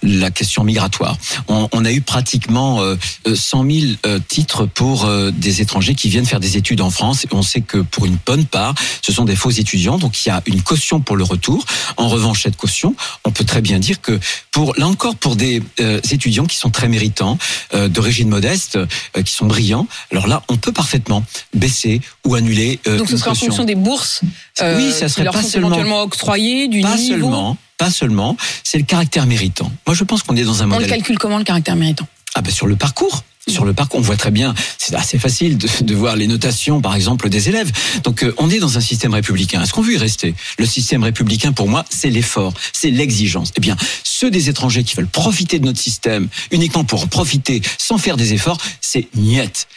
la 0.02 0.30
question 0.30 0.64
migratoire. 0.64 1.16
On, 1.48 1.84
a 1.84 1.92
eu 1.92 2.00
pratiquement 2.00 2.80
euh, 2.80 2.96
euh, 3.26 3.34
100 3.34 3.70
000 3.70 3.86
euh, 4.06 4.18
titres 4.26 4.66
pour 4.66 5.08
des 5.32 5.60
étrangers 5.60 5.94
qui 5.94 6.08
viennent 6.08 6.26
faire 6.26 6.40
des 6.40 6.56
études 6.56 6.80
en 6.80 6.90
France. 6.90 7.26
On 7.32 7.42
sait 7.42 7.60
que 7.60 7.78
pour 7.78 8.06
une 8.06 8.18
bonne 8.24 8.44
part, 8.44 8.74
ce 9.02 9.12
sont 9.12 9.24
des 9.24 9.36
faux 9.36 9.50
étudiants, 9.50 9.98
donc 9.98 10.24
il 10.24 10.28
y 10.28 10.32
a 10.32 10.42
une 10.46 10.62
caution 10.62 11.00
pour 11.00 11.16
le 11.16 11.24
retour. 11.24 11.64
En 11.96 12.08
revanche, 12.08 12.42
cette 12.42 12.56
caution, 12.56 12.94
on 13.24 13.30
peut 13.30 13.44
très 13.44 13.60
bien 13.60 13.78
dire 13.78 14.00
que 14.00 14.18
pour 14.50 14.74
là 14.76 14.86
encore 14.86 15.16
pour 15.16 15.36
des 15.36 15.62
étudiants 16.10 16.46
qui 16.46 16.56
sont 16.56 16.70
très 16.70 16.88
méritants, 16.88 17.38
d'origine 17.88 18.28
modeste, 18.28 18.76
euh, 18.76 19.22
qui 19.22 19.32
sont 19.32 19.46
brillants, 19.46 19.86
alors 20.12 20.26
là, 20.26 20.42
on 20.48 20.56
peut 20.56 20.72
parfaitement 20.72 21.24
baisser 21.54 22.00
ou 22.24 22.34
annuler. 22.34 22.80
euh, 22.86 22.98
Donc 22.98 23.08
ce 23.08 23.12
une 23.12 23.18
sera 23.18 23.30
en 23.32 23.34
fonction 23.34 23.64
des 23.64 23.74
bourses 23.74 24.20
euh, 24.60 24.76
Oui, 24.76 24.92
ça 24.92 25.08
serait 25.08 25.20
qui 25.20 25.24
leur 25.24 25.32
pas 25.34 25.42
sont 25.42 25.48
seulement- 25.48 25.68
éventuellement 25.68 26.02
octroyées, 26.02 26.68
du 26.68 26.80
Pas 26.80 26.96
niveau. 26.96 27.08
seulement, 27.24 27.56
pas 27.78 27.90
seulement, 27.90 28.36
c'est 28.64 28.78
le 28.78 28.84
caractère 28.84 29.26
méritant. 29.26 29.70
Moi, 29.86 29.94
je 29.94 30.04
pense 30.04 30.22
qu'on 30.22 30.36
est 30.36 30.44
dans 30.44 30.62
un 30.62 30.66
On 30.66 30.68
le 30.68 30.74
modèle. 30.74 30.88
calcule 30.90 31.18
comment 31.18 31.38
le 31.38 31.44
caractère 31.44 31.76
méritant? 31.76 32.06
Ah 32.34 32.42
ben 32.42 32.52
sur 32.52 32.66
le 32.66 32.76
parcours. 32.76 33.22
Sur 33.48 33.64
le 33.64 33.72
parcours, 33.72 34.00
on 34.00 34.02
voit 34.02 34.16
très 34.16 34.32
bien, 34.32 34.54
c'est 34.76 34.94
assez 34.96 35.18
facile 35.18 35.56
de, 35.56 35.68
de 35.82 35.94
voir 35.94 36.16
les 36.16 36.26
notations, 36.26 36.80
par 36.80 36.96
exemple, 36.96 37.28
des 37.28 37.48
élèves. 37.48 37.70
Donc, 38.02 38.24
euh, 38.24 38.34
on 38.38 38.50
est 38.50 38.58
dans 38.58 38.76
un 38.76 38.80
système 38.80 39.14
républicain. 39.14 39.62
Est-ce 39.62 39.72
qu'on 39.72 39.82
veut 39.82 39.94
y 39.94 39.98
rester? 39.98 40.34
Le 40.58 40.66
système 40.66 41.04
républicain, 41.04 41.52
pour 41.52 41.68
moi, 41.68 41.84
c'est 41.88 42.10
l'effort, 42.10 42.54
c'est 42.72 42.90
l'exigence. 42.90 43.52
Eh 43.56 43.60
bien, 43.60 43.76
ceux 44.02 44.32
des 44.32 44.48
étrangers 44.48 44.82
qui 44.82 44.96
veulent 44.96 45.06
profiter 45.06 45.60
de 45.60 45.64
notre 45.64 45.78
système 45.78 46.28
uniquement 46.50 46.82
pour 46.82 47.04
en 47.04 47.06
profiter, 47.06 47.62
sans 47.78 47.98
faire 47.98 48.16
des 48.16 48.32
efforts, 48.32 48.58
c'est 48.80 49.06
niette. 49.14 49.68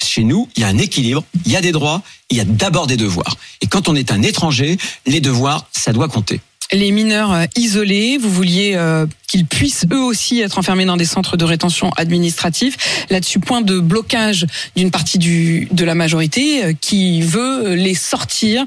Chez 0.00 0.22
nous, 0.22 0.48
il 0.56 0.60
y 0.60 0.64
a 0.64 0.68
un 0.68 0.78
équilibre, 0.78 1.24
il 1.46 1.52
y 1.52 1.56
a 1.56 1.60
des 1.60 1.72
droits, 1.72 2.02
il 2.30 2.36
y 2.36 2.40
a 2.40 2.44
d'abord 2.44 2.86
des 2.86 2.96
devoirs. 2.96 3.36
Et 3.60 3.66
quand 3.66 3.88
on 3.88 3.96
est 3.96 4.12
un 4.12 4.22
étranger, 4.22 4.78
les 5.04 5.20
devoirs, 5.20 5.66
ça 5.72 5.92
doit 5.92 6.08
compter. 6.08 6.40
Les 6.72 6.90
mineurs 6.90 7.32
euh, 7.32 7.44
isolés, 7.56 8.18
vous 8.18 8.30
vouliez 8.30 8.72
euh, 8.74 9.06
qu'ils 9.28 9.46
puissent 9.46 9.86
eux 9.92 10.00
aussi 10.00 10.40
être 10.40 10.58
enfermés 10.58 10.84
dans 10.84 10.96
des 10.96 11.04
centres 11.04 11.36
de 11.36 11.44
rétention 11.44 11.90
administratifs. 11.96 13.06
Là-dessus, 13.10 13.38
point 13.38 13.60
de 13.60 13.78
blocage 13.78 14.46
d'une 14.74 14.90
partie 14.90 15.18
du, 15.18 15.68
de 15.70 15.84
la 15.84 15.94
majorité 15.94 16.64
euh, 16.64 16.72
qui 16.80 17.22
veut 17.22 17.74
les 17.74 17.94
sortir 17.94 18.64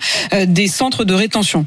des 0.48 0.68
centres 0.68 1.04
de 1.04 1.14
rétention. 1.14 1.66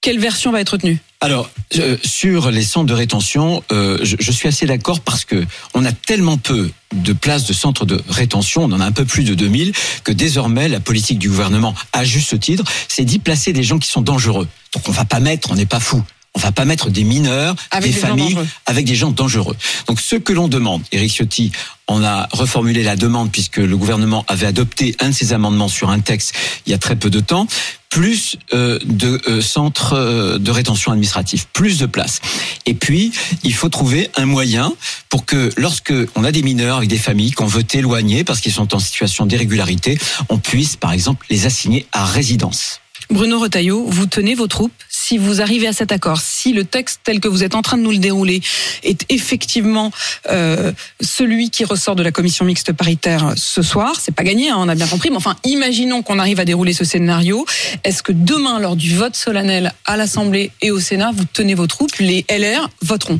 Quelle 0.00 0.18
version 0.18 0.52
va 0.52 0.60
être 0.60 0.70
retenue 0.70 0.98
Alors 1.20 1.50
euh, 1.76 1.96
sur 2.04 2.50
les 2.50 2.62
centres 2.62 2.86
de 2.86 2.94
rétention, 2.94 3.64
euh, 3.72 3.98
je, 4.02 4.16
je 4.20 4.32
suis 4.32 4.46
assez 4.46 4.66
d'accord 4.66 5.00
parce 5.00 5.24
que 5.24 5.44
on 5.74 5.84
a 5.84 5.90
tellement 5.92 6.38
peu 6.38 6.70
de 6.94 7.12
places 7.12 7.44
de 7.46 7.52
centres 7.52 7.84
de 7.84 8.00
rétention, 8.08 8.64
on 8.64 8.72
en 8.72 8.80
a 8.80 8.84
un 8.84 8.92
peu 8.92 9.04
plus 9.04 9.24
de 9.24 9.34
2000, 9.34 9.72
que 10.04 10.12
désormais 10.12 10.68
la 10.68 10.78
politique 10.78 11.18
du 11.18 11.28
gouvernement, 11.28 11.74
à 11.92 12.04
juste 12.04 12.38
titre, 12.38 12.62
c'est 12.86 13.04
d'y 13.04 13.18
placer 13.18 13.52
des 13.52 13.64
gens 13.64 13.80
qui 13.80 13.88
sont 13.88 14.00
dangereux. 14.00 14.46
Donc 14.74 14.88
on 14.88 14.92
va 14.92 15.04
pas 15.04 15.18
mettre, 15.18 15.50
on 15.50 15.56
n'est 15.56 15.66
pas 15.66 15.80
fou. 15.80 16.02
On 16.34 16.40
va 16.40 16.52
pas 16.52 16.64
mettre 16.64 16.88
des 16.90 17.02
mineurs, 17.02 17.56
Avec 17.72 17.90
des, 17.90 17.94
des 17.94 18.00
familles 18.00 18.38
avec 18.66 18.84
des 18.84 18.94
gens 18.94 19.10
dangereux. 19.10 19.56
Donc 19.88 20.00
ce 20.00 20.14
que 20.14 20.32
l'on 20.32 20.46
demande, 20.46 20.82
Eric 20.92 21.10
Ciotti 21.10 21.50
en 21.88 22.04
a 22.04 22.28
reformulé 22.30 22.84
la 22.84 22.94
demande 22.94 23.32
puisque 23.32 23.56
le 23.56 23.76
gouvernement 23.76 24.24
avait 24.28 24.46
adopté 24.46 24.94
un 25.00 25.08
de 25.08 25.14
ses 25.14 25.32
amendements 25.32 25.68
sur 25.68 25.90
un 25.90 25.98
texte 25.98 26.34
il 26.66 26.70
y 26.70 26.74
a 26.74 26.78
très 26.78 26.94
peu 26.94 27.10
de 27.10 27.18
temps, 27.18 27.48
plus 27.90 28.36
euh, 28.52 28.78
de 28.84 29.20
euh, 29.28 29.40
centres 29.40 29.94
euh, 29.94 30.38
de 30.38 30.50
rétention 30.50 30.92
administrative, 30.92 31.46
plus 31.52 31.78
de 31.78 31.86
places. 31.86 32.20
Et 32.66 32.74
puis, 32.74 33.12
il 33.44 33.54
faut 33.54 33.68
trouver 33.68 34.10
un 34.16 34.26
moyen 34.26 34.72
pour 35.08 35.24
que 35.24 35.50
lorsque 35.56 35.92
on 36.14 36.24
a 36.24 36.32
des 36.32 36.42
mineurs 36.42 36.78
avec 36.78 36.88
des 36.88 36.98
familles 36.98 37.32
qu'on 37.32 37.46
veut 37.46 37.64
éloigner 37.72 38.24
parce 38.24 38.40
qu'ils 38.40 38.52
sont 38.52 38.74
en 38.74 38.78
situation 38.78 39.26
d'irrégularité, 39.26 39.98
on 40.28 40.38
puisse 40.38 40.76
par 40.76 40.92
exemple 40.92 41.26
les 41.30 41.46
assigner 41.46 41.86
à 41.92 42.04
résidence. 42.04 42.80
Bruno 43.10 43.38
Retailleau, 43.40 43.86
vous 43.86 44.06
tenez 44.06 44.34
vos 44.34 44.48
troupes? 44.48 44.72
Si 45.08 45.16
vous 45.16 45.40
arrivez 45.40 45.66
à 45.66 45.72
cet 45.72 45.90
accord, 45.90 46.20
si 46.20 46.52
le 46.52 46.64
texte 46.64 47.00
tel 47.02 47.18
que 47.18 47.28
vous 47.28 47.42
êtes 47.42 47.54
en 47.54 47.62
train 47.62 47.78
de 47.78 47.82
nous 47.82 47.92
le 47.92 47.96
dérouler 47.98 48.42
est 48.82 49.06
effectivement 49.08 49.90
euh, 50.28 50.70
celui 51.00 51.48
qui 51.48 51.64
ressort 51.64 51.96
de 51.96 52.02
la 52.02 52.12
commission 52.12 52.44
mixte 52.44 52.74
paritaire 52.74 53.32
ce 53.34 53.62
soir, 53.62 53.94
c'est 53.98 54.14
pas 54.14 54.22
gagné, 54.22 54.50
hein, 54.50 54.56
on 54.58 54.68
a 54.68 54.74
bien 54.74 54.86
compris, 54.86 55.08
mais 55.08 55.16
enfin, 55.16 55.34
imaginons 55.44 56.02
qu'on 56.02 56.18
arrive 56.18 56.40
à 56.40 56.44
dérouler 56.44 56.74
ce 56.74 56.84
scénario. 56.84 57.46
Est-ce 57.84 58.02
que 58.02 58.12
demain, 58.12 58.60
lors 58.60 58.76
du 58.76 58.94
vote 58.94 59.16
solennel 59.16 59.72
à 59.86 59.96
l'Assemblée 59.96 60.50
et 60.60 60.70
au 60.70 60.78
Sénat, 60.78 61.10
vous 61.14 61.24
tenez 61.32 61.54
vos 61.54 61.66
troupes, 61.66 61.96
les 62.00 62.26
LR 62.28 62.68
voteront, 62.82 63.18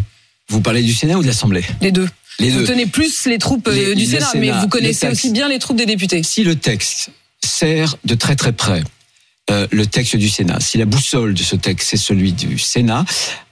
Vous 0.51 0.61
parlez 0.61 0.83
du 0.83 0.93
Sénat 0.93 1.17
ou 1.17 1.23
de 1.23 1.27
l'Assemblée? 1.27 1.65
Les 1.81 1.91
deux 1.91 2.09
Les 2.39 2.51
Vous 2.51 2.59
deux. 2.61 2.67
tenez 2.67 2.85
plus 2.87 3.25
les 3.25 3.39
troupes 3.39 3.67
euh, 3.67 3.73
Les- 3.73 3.95
du 3.95 4.05
Sénat, 4.05 4.27
Sénat, 4.27 4.41
mais 4.55 4.61
vous 4.61 4.69
connaissez 4.69 5.09
aussi 5.09 5.31
bien 5.31 5.49
les 5.49 5.59
troupes 5.59 5.79
des 5.79 5.87
députés. 5.87 6.23
Si 6.23 6.45
le 6.45 6.55
texte 6.55 7.09
sert 7.43 7.97
de 8.05 8.15
très 8.15 8.37
très 8.37 8.53
près 8.53 8.83
euh, 9.51 9.67
le 9.71 9.87
texte 9.87 10.17
du 10.17 10.29
Sénat, 10.29 10.61
si 10.61 10.79
la 10.79 10.85
boussole 10.85 11.35
de 11.35 11.43
ce 11.43 11.57
texte 11.57 11.89
c'est 11.91 11.97
celui 11.97 12.33
du 12.33 12.59
Sénat, 12.59 13.05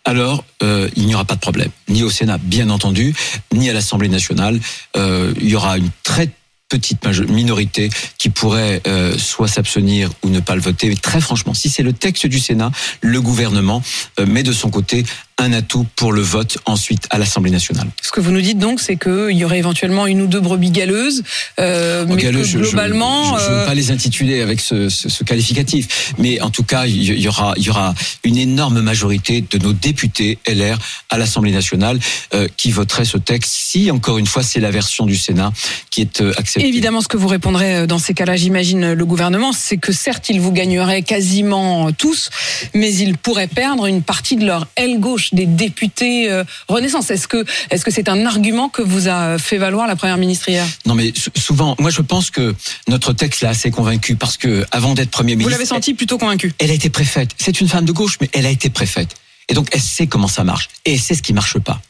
alors 0.04 0.44
euh, 0.62 0.88
il 0.96 1.06
n'y 1.06 1.14
aura 1.14 1.24
pas 1.24 1.34
de 1.34 1.40
problème, 1.40 1.70
ni 1.88 2.02
au 2.02 2.10
Sénat 2.10 2.38
bien 2.38 2.70
entendu, 2.70 3.14
ni 3.52 3.70
à 3.70 3.72
l'Assemblée 3.72 4.08
nationale. 4.08 4.60
Euh, 4.96 5.32
il 5.40 5.48
y 5.48 5.54
aura 5.56 5.78
une 5.78 5.90
très 6.02 6.30
petite 6.68 7.06
minorité 7.28 7.90
qui 8.18 8.28
pourrait 8.28 8.82
soit 9.18 9.46
s'abstenir 9.46 10.10
ou 10.24 10.30
ne 10.30 10.40
pas 10.40 10.56
le 10.56 10.60
voter. 10.60 10.96
Très 10.96 11.20
franchement, 11.20 11.54
si 11.54 11.70
c'est 11.70 11.84
le 11.84 11.92
texte 11.92 12.26
du 12.26 12.40
Sénat, 12.40 12.72
le 13.02 13.20
gouvernement 13.20 13.84
met 14.26 14.42
de 14.42 14.50
son 14.50 14.68
côté 14.68 15.04
un 15.38 15.52
atout 15.52 15.86
pour 15.96 16.12
le 16.12 16.22
vote 16.22 16.56
ensuite 16.64 17.06
à 17.10 17.18
l'Assemblée 17.18 17.50
nationale. 17.50 17.88
Ce 18.00 18.10
que 18.10 18.20
vous 18.20 18.30
nous 18.30 18.40
dites 18.40 18.58
donc, 18.58 18.80
c'est 18.80 18.96
qu'il 18.96 19.32
y 19.36 19.44
aurait 19.44 19.58
éventuellement 19.58 20.06
une 20.06 20.22
ou 20.22 20.26
deux 20.26 20.40
brebis 20.40 20.70
galeuses, 20.70 21.22
euh, 21.60 22.06
mais 22.08 22.16
Galeux, 22.22 22.40
que 22.40 22.46
je- 22.46 22.52
je- 22.52 22.62
globalement, 22.70 23.36
je 23.38 23.44
ne 23.44 23.48
veux 23.50 23.54
euh, 23.58 23.66
pas 23.66 23.74
les 23.74 23.90
intituler 23.90 24.40
avec 24.40 24.60
ce, 24.60 24.88
ce- 24.88 25.10
ce 25.10 25.24
qualificatif, 25.24 26.14
mais 26.18 26.40
en 26.40 26.48
tout 26.48 26.62
cas, 26.62 26.86
il 26.86 27.02
y 27.20 27.28
aura, 27.28 27.52
il 27.58 27.64
y 27.64 27.70
aura 27.70 27.94
une 28.24 28.38
énorme 28.38 28.80
majorité 28.80 29.42
de 29.42 29.58
nos 29.58 29.74
députés 29.74 30.38
LR 30.46 30.78
à 31.10 31.18
l'Assemblée 31.18 31.52
nationale 31.52 31.98
euh, 32.32 32.48
qui 32.56 32.70
voteraient 32.70 33.04
ce 33.04 33.18
texte 33.18 33.52
si, 33.54 33.90
encore 33.90 34.16
une 34.16 34.26
fois, 34.26 34.42
c'est 34.42 34.60
la 34.60 34.70
version 34.70 35.04
du 35.04 35.16
Sénat 35.16 35.52
qui 35.90 36.00
est 36.00 36.22
euh, 36.22 36.32
acceptée. 36.38 36.66
Évidemment, 36.66 37.02
ce 37.02 37.08
que 37.08 37.18
vous 37.18 37.28
répondrez 37.28 37.86
dans 37.86 37.98
ces 37.98 38.14
cas-là, 38.14 38.36
j'imagine, 38.36 38.94
le 38.94 39.04
gouvernement, 39.04 39.52
c'est 39.52 39.76
que 39.76 39.92
certes, 39.92 40.30
il 40.30 40.40
vous 40.40 40.52
gagnerait 40.52 41.02
quasiment 41.02 41.92
tous, 41.92 42.30
mais 42.74 42.94
il 42.94 43.18
pourrait 43.18 43.48
perdre 43.48 43.84
une 43.84 44.00
partie 44.02 44.36
de 44.36 44.46
leur 44.46 44.66
aile 44.76 44.98
gauche 44.98 45.25
des 45.32 45.46
députés 45.46 46.30
euh, 46.30 46.44
Renaissance. 46.68 47.10
Est-ce 47.10 47.28
que 47.28 47.44
est-ce 47.70 47.84
que 47.84 47.90
c'est 47.90 48.08
un 48.08 48.26
argument 48.26 48.68
que 48.68 48.82
vous 48.82 49.08
a 49.08 49.38
fait 49.38 49.58
valoir 49.58 49.86
la 49.86 49.96
première 49.96 50.16
ministre 50.18 50.48
hier 50.48 50.66
Non, 50.86 50.94
mais 50.94 51.12
sou- 51.16 51.30
souvent, 51.36 51.74
moi, 51.78 51.90
je 51.90 52.02
pense 52.02 52.30
que 52.30 52.54
notre 52.88 53.12
texte 53.12 53.40
l'a 53.42 53.50
assez 53.50 53.70
convaincu 53.70 54.16
parce 54.16 54.36
que 54.36 54.64
avant 54.70 54.94
d'être 54.94 55.10
premier 55.10 55.32
Vous 55.32 55.38
ministre, 55.38 55.52
l'avez 55.58 55.66
senti 55.66 55.94
plutôt 55.94 56.18
convaincu? 56.18 56.52
elle 56.58 56.70
a 56.70 56.74
été 56.74 56.90
préfète. 56.90 57.30
C'est 57.38 57.60
une 57.60 57.68
femme 57.68 57.84
de 57.84 57.92
gauche, 57.92 58.18
mais 58.20 58.28
elle 58.32 58.46
a 58.46 58.50
été 58.50 58.70
préfète. 58.70 59.14
Et 59.48 59.54
donc, 59.54 59.68
elle 59.72 59.80
sait 59.80 60.06
comment 60.06 60.28
ça 60.28 60.44
marche. 60.44 60.68
Et 60.84 60.94
elle 60.94 61.00
sait 61.00 61.14
ce 61.14 61.22
qui 61.22 61.32
marche 61.32 61.58
pas. 61.58 61.80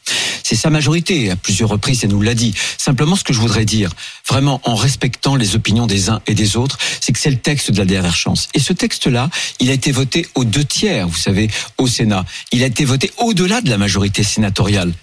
C'est 0.43 0.55
sa 0.55 0.69
majorité, 0.69 1.31
à 1.31 1.35
plusieurs 1.35 1.69
reprises, 1.69 2.03
elle 2.03 2.11
nous 2.11 2.21
l'a 2.21 2.35
dit. 2.35 2.53
Simplement, 2.77 3.15
ce 3.15 3.23
que 3.23 3.33
je 3.33 3.39
voudrais 3.39 3.65
dire, 3.65 3.91
vraiment 4.27 4.61
en 4.63 4.75
respectant 4.75 5.35
les 5.35 5.55
opinions 5.55 5.87
des 5.87 6.09
uns 6.09 6.21
et 6.27 6.35
des 6.35 6.55
autres, 6.55 6.77
c'est 7.01 7.11
que 7.11 7.19
c'est 7.19 7.31
le 7.31 7.37
texte 7.37 7.71
de 7.71 7.77
la 7.79 7.85
dernière 7.85 8.15
chance. 8.15 8.47
Et 8.53 8.59
ce 8.59 8.73
texte-là, 8.73 9.29
il 9.59 9.69
a 9.69 9.73
été 9.73 9.91
voté 9.91 10.27
aux 10.35 10.45
deux 10.45 10.63
tiers, 10.63 11.07
vous 11.07 11.17
savez, 11.17 11.49
au 11.77 11.87
Sénat. 11.87 12.25
Il 12.51 12.63
a 12.63 12.67
été 12.67 12.85
voté 12.85 13.11
au-delà 13.17 13.61
de 13.61 13.69
la 13.69 13.77
majorité 13.77 14.23
sénatoriale. 14.23 14.93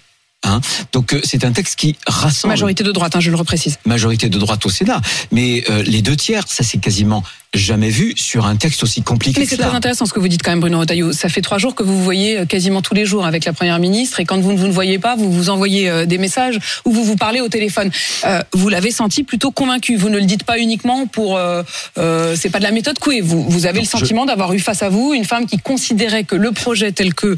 Hein. 0.45 0.61
Donc 0.93 1.13
euh, 1.13 1.21
c'est 1.23 1.43
un 1.43 1.51
texte 1.51 1.77
qui 1.77 1.95
rassemble 2.07 2.51
Majorité 2.53 2.83
de 2.83 2.91
droite, 2.91 3.15
hein, 3.15 3.19
je 3.19 3.31
le 3.31 3.37
reprécise. 3.37 3.77
majorité 3.85 4.29
de 4.29 4.37
droite 4.37 4.65
au 4.65 4.69
Sénat, 4.69 5.01
mais 5.31 5.63
euh, 5.69 5.83
les 5.83 6.01
deux 6.01 6.15
tiers, 6.15 6.43
ça 6.47 6.63
c'est 6.63 6.77
quasiment 6.77 7.23
jamais 7.53 7.89
vu 7.89 8.13
sur 8.17 8.45
un 8.45 8.57
texte 8.57 8.83
aussi 8.83 9.01
compliqué 9.01 9.39
Mais 9.39 9.45
c'est 9.45 9.55
très 9.55 9.73
intéressant 9.73 10.05
ce 10.05 10.11
que 10.11 10.19
vous 10.19 10.27
dites 10.27 10.43
quand 10.43 10.51
même, 10.51 10.59
Bruno 10.59 10.79
Retailleau. 10.79 11.13
Ça 11.13 11.29
fait 11.29 11.41
trois 11.41 11.57
jours 11.57 11.73
que 11.73 11.83
vous 11.83 11.97
vous 11.97 12.03
voyez 12.03 12.39
euh, 12.39 12.45
quasiment 12.45 12.81
tous 12.81 12.93
les 12.93 13.05
jours 13.05 13.25
avec 13.25 13.45
la 13.45 13.53
première 13.53 13.79
ministre, 13.79 14.19
et 14.19 14.25
quand 14.25 14.39
vous 14.39 14.51
ne 14.51 14.57
vous 14.57 14.67
ne 14.67 14.73
voyez 14.73 14.99
pas, 14.99 15.15
vous 15.15 15.31
vous 15.31 15.49
envoyez 15.49 16.05
des 16.05 16.17
messages 16.17 16.59
ou 16.83 16.91
vous 16.91 17.03
vous 17.03 17.15
parlez 17.15 17.41
au 17.41 17.49
téléphone. 17.49 17.91
Euh, 18.25 18.41
vous 18.53 18.69
l'avez 18.69 18.91
senti 18.91 19.23
plutôt 19.23 19.51
convaincu. 19.51 19.95
Vous 19.95 20.09
ne 20.09 20.17
le 20.17 20.25
dites 20.25 20.43
pas 20.43 20.59
uniquement 20.59 21.07
pour. 21.07 21.37
Euh, 21.37 21.63
euh, 21.97 22.35
c'est 22.37 22.49
pas 22.49 22.59
de 22.59 22.63
la 22.63 22.71
méthode 22.71 22.99
Coué. 22.99 23.21
Vous, 23.21 23.43
vous 23.43 23.65
avez 23.65 23.79
Non, 23.79 23.83
le 23.83 23.89
sentiment 23.89 24.25
d'avoir 24.25 24.53
eu 24.53 24.59
face 24.59 24.83
à 24.83 24.89
vous 24.89 25.13
une 25.13 25.25
femme 25.25 25.45
qui 25.45 25.57
considérait 25.57 26.23
que 26.23 26.35
le 26.35 26.51
projet 26.51 26.91
tel 26.91 27.13
que 27.13 27.37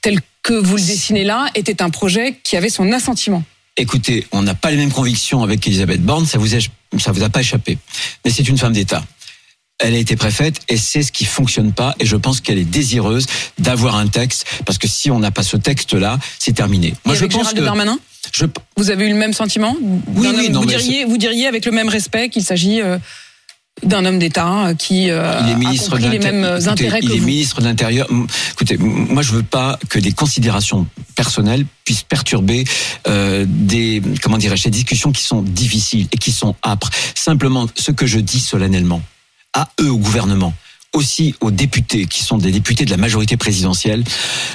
tel 0.00 0.20
que 0.42 0.54
vous 0.54 0.76
le 0.76 0.82
dessinez 0.82 1.24
là 1.24 1.46
était 1.54 1.82
un 1.82 1.90
projet 1.90 2.38
qui 2.42 2.56
avait 2.56 2.68
son 2.68 2.90
assentiment. 2.92 3.42
Écoutez, 3.76 4.26
on 4.32 4.42
n'a 4.42 4.54
pas 4.54 4.70
les 4.70 4.76
mêmes 4.76 4.92
convictions 4.92 5.42
avec 5.42 5.66
Elisabeth 5.66 6.02
Borne, 6.02 6.26
ça 6.26 6.38
vous, 6.38 6.54
est, 6.54 6.68
ça 6.98 7.12
vous 7.12 7.22
a 7.22 7.30
pas 7.30 7.40
échappé. 7.40 7.78
Mais 8.24 8.30
c'est 8.30 8.46
une 8.48 8.58
femme 8.58 8.72
d'État. 8.74 9.02
Elle 9.78 9.94
a 9.94 9.98
été 9.98 10.14
préfète 10.14 10.60
et 10.68 10.76
c'est 10.76 11.02
ce 11.02 11.10
qui 11.10 11.24
fonctionne 11.24 11.72
pas. 11.72 11.94
Et 11.98 12.06
je 12.06 12.16
pense 12.16 12.40
qu'elle 12.40 12.58
est 12.58 12.64
désireuse 12.64 13.26
d'avoir 13.58 13.96
un 13.96 14.06
texte 14.06 14.46
parce 14.66 14.78
que 14.78 14.86
si 14.86 15.10
on 15.10 15.18
n'a 15.18 15.30
pas 15.30 15.42
ce 15.42 15.56
texte-là, 15.56 16.18
c'est 16.38 16.52
terminé. 16.52 16.94
et 17.06 17.10
avec 17.10 17.30
Gérald 17.32 17.58
Darmanin, 17.58 17.98
je, 18.32 18.44
vous 18.76 18.90
avez 18.90 19.06
eu 19.06 19.08
le 19.08 19.16
même 19.16 19.32
sentiment 19.32 19.74
Oui, 19.80 20.26
D'un 20.26 20.34
oui, 20.38 20.46
homme- 20.46 20.52
non, 20.52 20.60
vous, 20.60 20.66
diriez, 20.66 21.04
vous 21.04 21.16
diriez 21.18 21.46
avec 21.46 21.64
le 21.64 21.72
même 21.72 21.88
respect 21.88 22.28
qu'il 22.28 22.44
s'agit 22.44 22.80
euh, 22.82 22.98
d'un 23.82 24.04
homme 24.04 24.18
d'État 24.18 24.66
euh, 24.66 24.74
qui 24.74 25.10
euh, 25.10 25.40
il 25.42 25.50
est 25.50 25.80
a 25.80 25.84
compris 25.84 26.08
les 26.08 26.18
mêmes 26.18 26.42
l'Intérieur. 26.42 26.72
intérêts 26.72 27.00
que 27.00 27.06
il 27.06 27.12
est 27.12 27.18
vous. 27.18 27.26
ministre 27.26 27.60
de 27.60 27.66
l'Intérieur. 27.66 28.08
Écoutez, 28.52 28.76
moi 28.78 29.22
je 29.22 29.32
veux 29.32 29.42
pas 29.42 29.78
que 29.88 29.98
des 29.98 30.12
considérations 30.12 30.86
personnelles 31.16 31.64
puissent 31.84 32.04
perturber 32.04 32.64
euh, 33.08 33.44
des 33.48 34.02
comment 34.22 34.38
dirais-je 34.38 34.64
des 34.64 34.70
discussions 34.70 35.10
qui 35.10 35.22
sont 35.22 35.42
difficiles 35.42 36.06
et 36.12 36.18
qui 36.18 36.32
sont 36.32 36.54
âpres. 36.64 36.90
Simplement, 37.14 37.66
ce 37.74 37.90
que 37.90 38.06
je 38.06 38.18
dis 38.18 38.40
solennellement 38.40 39.02
à 39.52 39.68
eux 39.80 39.90
au 39.90 39.98
gouvernement, 39.98 40.54
aussi 40.92 41.34
aux 41.40 41.50
députés 41.50 42.06
qui 42.06 42.22
sont 42.22 42.38
des 42.38 42.52
députés 42.52 42.84
de 42.84 42.90
la 42.90 42.96
majorité 42.96 43.36
présidentielle, 43.36 44.04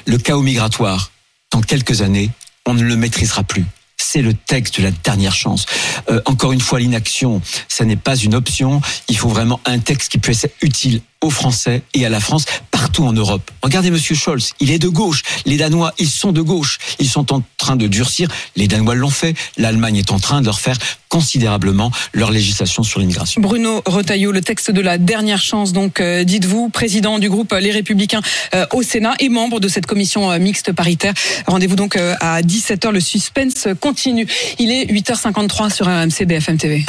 le 0.06 0.18
chaos 0.18 0.42
migratoire 0.42 1.12
dans 1.52 1.62
quelques 1.62 2.02
années, 2.02 2.30
on 2.66 2.74
ne 2.74 2.84
le 2.84 2.96
maîtrisera 2.96 3.44
plus. 3.44 3.66
C'est 4.00 4.22
le 4.22 4.34
texte 4.34 4.78
de 4.80 4.84
la 4.84 4.92
dernière 4.92 5.34
chance. 5.34 5.66
Euh, 6.10 6.22
encore 6.26 6.52
une 6.52 6.62
fois, 6.62 6.80
l'inaction, 6.80 7.42
ça 7.68 7.84
n'est 7.84 7.96
pas 7.96 8.16
une 8.16 8.36
option. 8.36 8.82
Il 9.08 9.18
faut 9.18 9.30
vraiment 9.30 9.60
un 9.66 9.80
texte 9.80 10.12
qui 10.12 10.18
puisse 10.20 10.44
être 10.44 10.56
utile 10.62 11.02
aux 11.22 11.30
Français 11.30 11.82
et 11.94 12.06
à 12.06 12.10
la 12.10 12.20
France 12.20 12.46
partout 12.72 13.04
en 13.04 13.14
Europe. 13.14 13.50
Regardez 13.64 13.92
Monsieur 13.92 14.16
Scholz, 14.16 14.54
il 14.60 14.72
est 14.72 14.80
de 14.80 14.88
gauche. 14.88 15.24
Les 15.46 15.58
Danois, 15.58 15.94
ils 15.98 16.10
sont 16.10 16.32
de 16.32 16.42
gauche. 16.42 16.78
Ils 17.00 17.10
sont 17.10 17.34
en 17.34 17.42
train 17.58 17.76
de 17.76 17.88
durcir. 17.88 18.30
Les 18.56 18.68
Danois 18.68 18.96
l'ont 18.96 19.10
fait. 19.10 19.36
L'Allemagne 19.58 19.98
est 19.98 20.12
en 20.12 20.20
train 20.20 20.42
de 20.42 20.46
leur 20.46 20.60
faire 20.60 20.78
considérablement 21.10 21.92
leur 22.14 22.32
législation 22.32 22.84
sur 22.84 23.00
l'immigration. 23.00 23.42
Bruno 23.42 23.82
Retailleau, 23.86 24.32
le 24.32 24.42
texte 24.42 24.72
de 24.72 24.82
la 24.82 24.98
dernière 24.98 25.42
chance, 25.42 25.74
donc 25.74 26.00
euh, 26.00 26.24
dites-vous, 26.24 26.70
président 26.70 27.18
du 27.20 27.30
groupe 27.30 27.54
Les 27.54 27.72
Républicains 27.72 28.22
euh, 28.54 28.66
au 28.74 28.84
Sénat 28.84 29.16
et 29.20 29.30
membre 29.30 29.60
de 29.60 29.68
cette 29.68 29.86
commission 29.86 30.32
euh, 30.32 30.40
mixte 30.40 30.72
paritaire. 30.74 31.14
Rendez-vous 31.48 31.76
donc 31.76 31.96
euh, 31.96 32.16
à 32.20 32.42
17h, 32.42 32.92
le 32.92 33.00
suspense 33.00 33.68
continue. 33.80 34.28
Il 34.60 34.72
est 34.72 34.86
8h53 34.86 35.74
sur 35.74 35.86
RMC 35.88 36.26
BFM 36.26 36.58
TV. 36.58 36.86